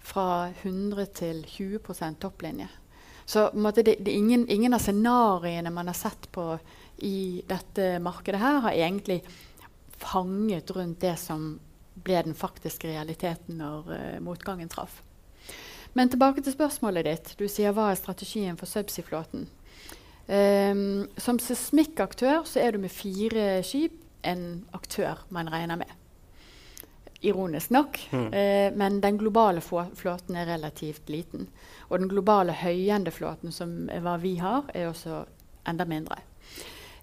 fra 0.00 0.48
100 0.62 1.10
til 1.18 1.44
20% 1.44 2.22
topplinje. 2.24 2.68
Så 3.28 3.50
måte, 3.52 3.82
det, 3.84 3.98
det 4.00 4.10
ingen, 4.16 4.46
ingen, 4.48 4.72
av 4.74 4.80
scenarioene 4.80 5.70
man 5.70 5.90
har 5.90 5.96
sett 5.98 6.30
på 6.32 6.54
i 7.04 7.42
dette 7.44 7.98
markedet 8.00 8.40
her, 8.40 8.62
har 8.64 8.72
egentlig 8.72 9.18
fanget 10.00 10.70
rundt 10.72 11.02
det 11.04 11.12
som 11.20 11.58
ble 11.92 12.22
den 12.24 12.38
faktiske 12.38 12.88
realiteten 12.88 13.60
når 13.60 13.92
uh, 13.92 14.16
motgangen 14.24 14.72
traff. 14.72 15.02
Men 15.92 16.08
tilbake 16.08 16.40
til 16.40 16.56
spørsmålet 16.56 17.04
ditt. 17.04 17.30
Du 17.36 17.44
sier 17.52 17.76
hva 17.76 17.90
er 17.92 18.00
strategien 18.00 18.56
for 18.56 18.70
subsea-flåten? 18.70 19.44
Um, 20.28 21.04
som 21.20 21.36
seismikkaktør 21.36 22.48
så 22.48 22.64
er 22.64 22.72
du 22.72 22.80
med 22.80 22.92
fire 22.96 23.58
skip 23.60 24.00
en 24.24 24.62
aktør 24.72 25.20
man 25.28 25.52
regner 25.52 25.82
med. 25.84 25.92
Ironisk 27.20 27.76
nok. 27.76 28.00
Mm. 28.08 28.28
Uh, 28.32 28.68
men 28.72 29.02
den 29.04 29.20
globale 29.20 29.60
flåten 29.60 30.40
er 30.40 30.48
relativt 30.54 31.12
liten. 31.12 31.50
Og 31.88 32.00
den 32.02 32.10
globale 32.10 32.52
høyendeflåten, 32.52 33.52
som 33.54 33.88
er 33.92 34.02
hva 34.04 34.18
vi 34.20 34.36
har, 34.42 34.68
er 34.74 34.90
også 34.90 35.22
enda 35.68 35.86
mindre. 35.88 36.20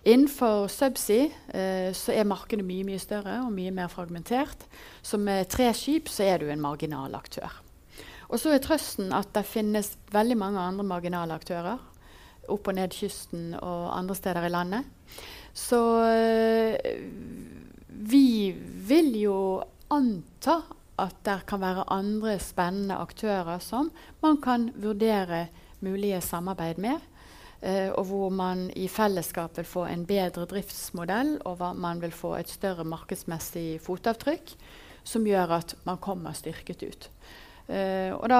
Innenfor 0.05 0.67
subsea 0.69 1.31
eh, 1.49 1.89
så 1.97 2.13
er 2.13 2.27
markedet 2.29 2.65
mye 2.65 2.85
mye 2.85 3.01
større 3.01 3.39
og 3.41 3.53
mye 3.55 3.73
mer 3.73 3.89
fragmentert. 3.89 4.67
Så 5.01 5.17
med 5.17 5.49
tre 5.49 5.71
skip 5.73 6.11
så 6.13 6.27
er 6.27 6.43
du 6.43 6.51
en 6.53 6.61
marginal 6.61 7.17
aktør. 7.17 7.49
Og 8.29 8.37
så 8.41 8.53
er 8.53 8.61
trøsten 8.61 9.09
at 9.13 9.31
det 9.33 9.45
finnes 9.49 9.95
veldig 10.13 10.37
mange 10.37 10.61
andre 10.61 10.85
marginale 10.85 11.33
aktører 11.33 11.81
opp 12.53 12.69
og 12.69 12.77
ned 12.77 12.93
kysten 12.93 13.53
og 13.57 13.89
andre 13.95 14.15
steder 14.17 14.45
i 14.45 14.53
landet. 14.53 14.85
Så 15.55 15.81
eh, 16.05 16.99
vi 17.89 18.51
vil 18.89 19.13
jo 19.23 19.37
anta 19.93 20.59
at 21.01 21.15
det 21.27 21.41
kan 21.49 21.61
være 21.61 21.87
andre 21.91 22.37
spennende 22.39 22.97
aktører 23.01 23.59
som 23.63 23.91
man 24.23 24.39
kan 24.41 24.69
vurdere 24.75 25.47
mulige 25.83 26.21
samarbeid 26.21 26.79
med. 26.81 27.03
Eh, 27.61 27.89
og 27.89 28.05
hvor 28.09 28.29
man 28.29 28.67
i 28.75 28.87
fellesskap 28.91 29.57
vil 29.57 29.67
få 29.67 29.85
en 29.89 30.05
bedre 30.05 30.45
driftsmodell, 30.45 31.37
og 31.45 31.63
man 31.75 32.01
vil 32.01 32.13
få 32.13 32.35
et 32.39 32.51
større 32.51 32.85
markedsmessig 32.85 33.79
fotavtrykk, 33.81 34.53
som 35.03 35.25
gjør 35.25 35.57
at 35.61 35.75
man 35.85 35.97
kommer 35.97 36.33
styrket 36.33 36.83
ut. 36.83 37.09
Uh, 37.65 38.13
og 38.13 38.27
da 38.29 38.39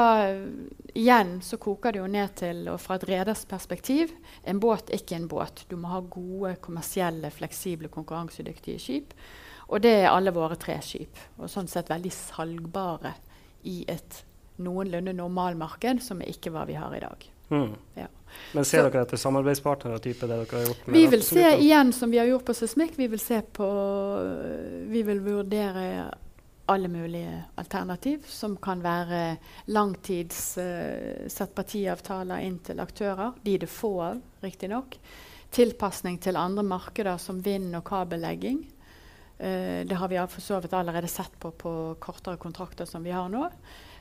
igjen 0.93 1.39
så 1.41 1.57
koker 1.57 1.95
det 1.95 1.97
jo 2.03 2.09
ned 2.13 2.35
til, 2.37 2.59
og 2.69 2.77
fra 2.77 2.99
et 2.99 3.07
reders 3.09 3.41
perspektiv, 3.49 4.11
en 4.45 4.59
båt 4.61 4.91
ikke 4.93 5.17
en 5.17 5.25
båt. 5.29 5.63
Du 5.65 5.73
må 5.81 5.89
ha 5.89 6.03
gode, 6.13 6.51
kommersielle, 6.61 7.31
fleksible, 7.33 7.89
konkurransedyktige 7.89 8.83
skip. 8.83 9.15
Og 9.67 9.81
det 9.81 9.93
er 10.03 10.11
alle 10.11 10.33
våre 10.35 10.57
tre 10.61 10.77
skip. 10.85 11.17
Og 11.39 11.49
sånn 11.51 11.69
sett 11.71 11.89
veldig 11.89 12.11
salgbare 12.13 13.15
i 13.65 13.81
et 13.89 14.21
noenlunde 14.61 15.13
normalmarked, 15.15 16.03
som 16.05 16.21
er 16.21 16.31
ikke 16.31 16.53
hva 16.53 16.65
vi 16.69 16.77
har 16.79 16.93
i 16.95 17.01
dag. 17.03 17.25
Mm. 17.49 17.73
Ja. 17.97 18.07
Men 18.53 18.65
ser 18.65 18.83
så, 18.83 18.89
dere 18.89 19.05
etter 19.05 19.19
samarbeidspartnere? 19.21 20.01
type 20.03 20.27
det 20.27 20.37
dere 20.41 20.59
har 20.59 20.67
gjort? 20.69 20.87
vi 20.95 21.05
vil 21.11 21.23
se 21.23 21.45
igjen 21.61 21.93
som 21.95 22.11
vi 22.11 22.19
har 22.19 22.29
gjort 22.29 22.45
på 22.47 22.55
Seismikk. 22.57 22.97
Vi 22.99 23.07
vil 23.11 23.21
se 23.21 23.41
på 23.41 23.67
Vi 24.91 25.03
vil 25.07 25.21
vurdere 25.23 25.85
alle 26.65 26.89
mulige 26.89 27.43
alternativ, 27.61 28.23
som 28.27 28.55
kan 28.57 28.81
være 28.81 29.37
langtids 29.69 30.57
uh, 30.57 31.27
settpartiavtaler 31.29 32.41
inn 32.41 32.57
til 32.65 32.81
aktører. 32.81 33.35
De 33.45 33.59
det 33.61 33.69
få 33.69 33.91
av, 34.01 34.23
riktignok. 34.41 34.97
Tilpasning 35.53 36.17
til 36.19 36.39
andre 36.41 36.65
markeder 36.65 37.21
som 37.21 37.43
vind- 37.45 37.77
og 37.77 37.85
kabellegging. 37.85 38.63
Uh, 39.39 39.83
det 39.87 39.95
har 39.95 40.07
vi 40.07 40.19
for 40.27 40.41
så 40.41 40.59
vidt 40.59 40.73
allerede 40.73 41.07
sett 41.07 41.39
på 41.39 41.51
på 41.51 41.95
kortere 41.99 42.37
kontrakter 42.37 42.85
som 42.85 43.03
vi 43.03 43.11
har 43.11 43.29
nå. 43.29 43.49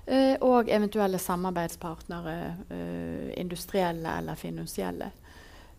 Uh, 0.06 0.36
og 0.40 0.68
eventuelle 0.70 1.18
samarbeidspartnere, 1.18 2.36
uh, 2.70 3.40
industrielle 3.40 4.18
eller 4.18 4.34
finansielle. 4.34 5.10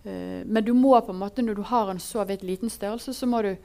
Men 0.06 0.62
du 0.62 0.74
må 0.78 1.00
på 1.02 1.10
en 1.10 1.18
måte, 1.18 1.42
når 1.42 1.56
du 1.58 1.64
har 1.66 1.90
en 1.90 2.00
så 2.00 2.22
vidt 2.30 2.44
liten 2.46 2.70
størrelse, 2.70 3.10
så 3.14 3.26
må 3.26 3.40
du 3.42 3.56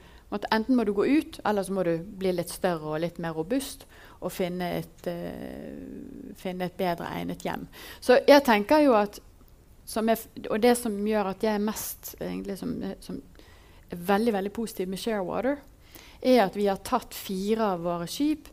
enten 0.49 0.75
må 0.75 0.83
du 0.83 0.93
gå 0.97 1.05
ut, 1.05 1.37
eller 1.45 1.63
så 1.63 1.73
må 1.73 1.83
du 1.85 1.99
bli 2.01 2.31
litt 2.33 2.49
større 2.49 2.95
og 2.95 3.03
litt 3.03 3.19
mer 3.21 3.35
robust 3.37 3.85
og 4.21 4.31
finne 4.33 4.71
et, 4.79 5.09
finne 6.41 6.65
et 6.65 6.79
bedre 6.79 7.11
egnet 7.13 7.45
hjem. 7.45 7.67
Så 8.01 8.17
jeg 8.25 8.41
tenker 8.47 8.81
jo 8.81 8.95
at 8.97 9.21
jeg, 9.93 10.17
Og 10.49 10.61
det 10.61 10.77
som 10.77 10.97
gjør 11.07 11.29
at 11.35 11.43
jeg 11.43 11.53
er 11.53 11.61
mest 11.61 12.15
egentlig 12.19 12.57
som, 12.57 12.73
som 12.99 13.21
er 13.91 13.97
veldig, 13.97 14.33
veldig 14.33 14.51
positiv 14.51 14.89
med 14.89 14.97
Sharewater, 14.97 15.61
er 16.21 16.43
at 16.45 16.55
vi 16.57 16.67
har 16.69 16.81
tatt 16.85 17.15
fire 17.17 17.73
av 17.75 17.85
våre 17.85 18.07
skip 18.09 18.49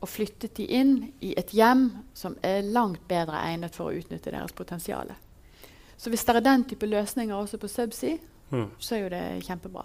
og 0.00 0.08
flyttet 0.08 0.56
de 0.56 0.66
inn 0.80 0.94
i 1.20 1.34
et 1.38 1.52
hjem 1.52 1.90
som 2.16 2.36
er 2.46 2.64
langt 2.64 3.02
bedre 3.08 3.40
egnet 3.50 3.76
for 3.76 3.90
å 3.90 4.00
utnytte 4.00 4.32
deres 4.32 4.54
potensial. 4.56 5.12
Så 6.00 6.08
hvis 6.08 6.24
det 6.24 6.38
er 6.38 6.44
den 6.44 6.64
type 6.64 6.88
løsninger 6.88 7.36
også 7.36 7.60
på 7.60 7.68
Subsea, 7.68 8.16
mm. 8.48 8.68
så 8.80 8.96
er 8.96 9.02
jo 9.02 9.10
det 9.12 9.24
kjempebra. 9.44 9.84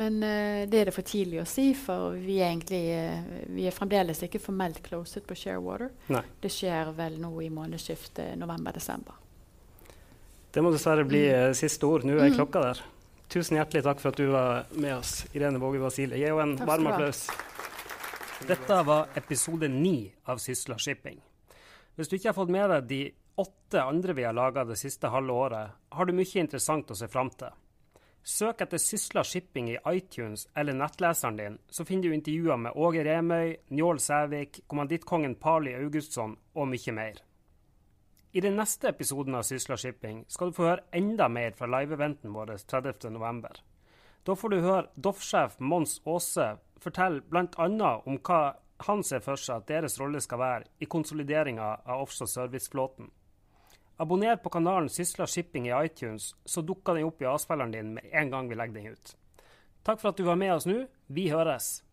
Men 0.00 0.16
uh, 0.24 0.64
det 0.66 0.78
er 0.80 0.88
det 0.88 0.94
for 0.96 1.06
tidlig 1.06 1.42
å 1.42 1.46
si, 1.46 1.68
for 1.78 2.16
vi 2.18 2.40
er, 2.40 2.48
egentlig, 2.48 2.80
uh, 2.96 3.44
vi 3.52 3.68
er 3.68 3.76
fremdeles 3.76 4.24
ikke 4.24 4.40
formelt 4.42 4.80
closet 4.86 5.26
på 5.28 5.36
Sharewater. 5.38 5.92
Nei. 6.10 6.24
Det 6.40 6.50
skjer 6.50 6.90
vel 6.96 7.20
nå 7.22 7.30
i 7.44 7.50
månedsskiftet 7.52 8.34
november-desember. 8.40 9.20
Det 10.54 10.62
må 10.62 10.72
dessverre 10.72 11.04
bli 11.06 11.26
mm. 11.28 11.54
siste 11.58 11.86
ord. 11.86 12.08
Nå 12.08 12.16
er 12.16 12.32
mm. 12.32 12.38
klokka 12.40 12.64
der. 12.64 12.82
Tusen 13.32 13.58
hjertelig 13.58 13.82
takk 13.86 14.00
for 14.02 14.14
at 14.14 14.20
du 14.20 14.28
var 14.30 14.70
med 14.78 14.96
oss, 14.96 15.24
Irene 15.34 15.58
Våge 15.62 15.80
Vasile. 15.82 16.18
Gi 16.20 16.28
henne 16.28 16.44
en 16.44 16.68
varm 16.68 16.86
applaus. 16.90 17.26
Dette 18.46 18.80
var 18.86 19.12
episode 19.16 19.68
ni 19.68 20.12
av 20.30 20.38
Sysla 20.42 20.78
Shipping. 20.78 21.20
Hvis 21.94 22.10
du 22.10 22.16
ikke 22.16 22.32
har 22.32 22.36
fått 22.36 22.52
med 22.52 22.70
deg 22.70 22.88
de 22.90 23.02
åtte 23.40 23.82
andre 23.82 24.14
vi 24.14 24.24
har 24.26 24.34
laga 24.36 24.64
det 24.68 24.76
siste 24.78 25.10
halve 25.10 25.32
året, 25.32 25.76
har 25.90 26.06
du 26.06 26.12
mye 26.14 26.42
interessant 26.42 26.90
å 26.90 26.98
se 26.98 27.08
fram 27.10 27.30
til. 27.34 27.54
Søk 28.24 28.62
etter 28.64 28.80
Sysla 28.80 29.24
Shipping 29.24 29.66
i 29.72 29.80
iTunes 29.90 30.46
eller 30.56 30.76
nettleseren 30.76 31.36
din, 31.36 31.58
så 31.68 31.84
finner 31.84 32.08
du 32.08 32.16
intervjuer 32.16 32.56
med 32.56 32.76
Åge 32.76 33.04
Remøy, 33.04 33.56
Njål 33.68 34.00
Sævik, 34.00 34.62
kommandittkongen 34.66 35.34
Pali 35.36 35.74
Augustsson 35.76 36.36
og 36.54 36.70
mye 36.70 36.94
mer. 36.96 37.20
I 38.34 38.40
den 38.40 38.56
neste 38.58 38.88
episoden 38.88 39.36
av 39.38 39.44
Sysla 39.46 39.76
Shipping 39.78 40.24
skal 40.26 40.50
du 40.50 40.56
få 40.56 40.64
høre 40.66 40.82
enda 40.98 41.28
mer 41.30 41.52
fra 41.54 41.68
live-eventen 41.70 42.32
vår 42.34 42.50
30.11. 42.66 43.60
Da 44.26 44.34
får 44.34 44.50
du 44.50 44.56
høre 44.58 44.88
Doff-sjef 44.98 45.60
Mons 45.62 46.00
Aase 46.02 46.48
fortelle 46.82 47.22
bl.a. 47.30 47.92
om 48.02 48.18
hva 48.18 48.40
han 48.88 49.04
ser 49.06 49.22
for 49.22 49.38
seg 49.38 49.62
at 49.62 49.68
deres 49.70 50.00
rolle 50.02 50.18
skal 50.24 50.42
være 50.42 50.66
i 50.82 50.90
konsolideringa 50.90 51.68
av 51.86 52.02
offshore 52.02 52.32
serviceflåten. 52.32 53.12
Abonner 54.02 54.42
på 54.42 54.50
kanalen 54.50 54.90
Sysla 54.90 55.30
Shipping 55.30 55.70
i 55.70 55.76
iTunes, 55.84 56.32
så 56.44 56.66
dukker 56.66 56.98
den 56.98 57.06
opp 57.06 57.22
i 57.22 57.30
avspilleren 57.30 57.70
din 57.70 57.94
med 58.00 58.10
en 58.10 58.34
gang 58.34 58.50
vi 58.50 58.58
legger 58.58 58.80
den 58.80 58.98
ut. 58.98 59.14
Takk 59.86 60.02
for 60.02 60.10
at 60.10 60.18
du 60.18 60.26
var 60.26 60.42
med 60.42 60.56
oss 60.56 60.66
nå. 60.66 60.80
Vi 61.06 61.30
høres! 61.30 61.84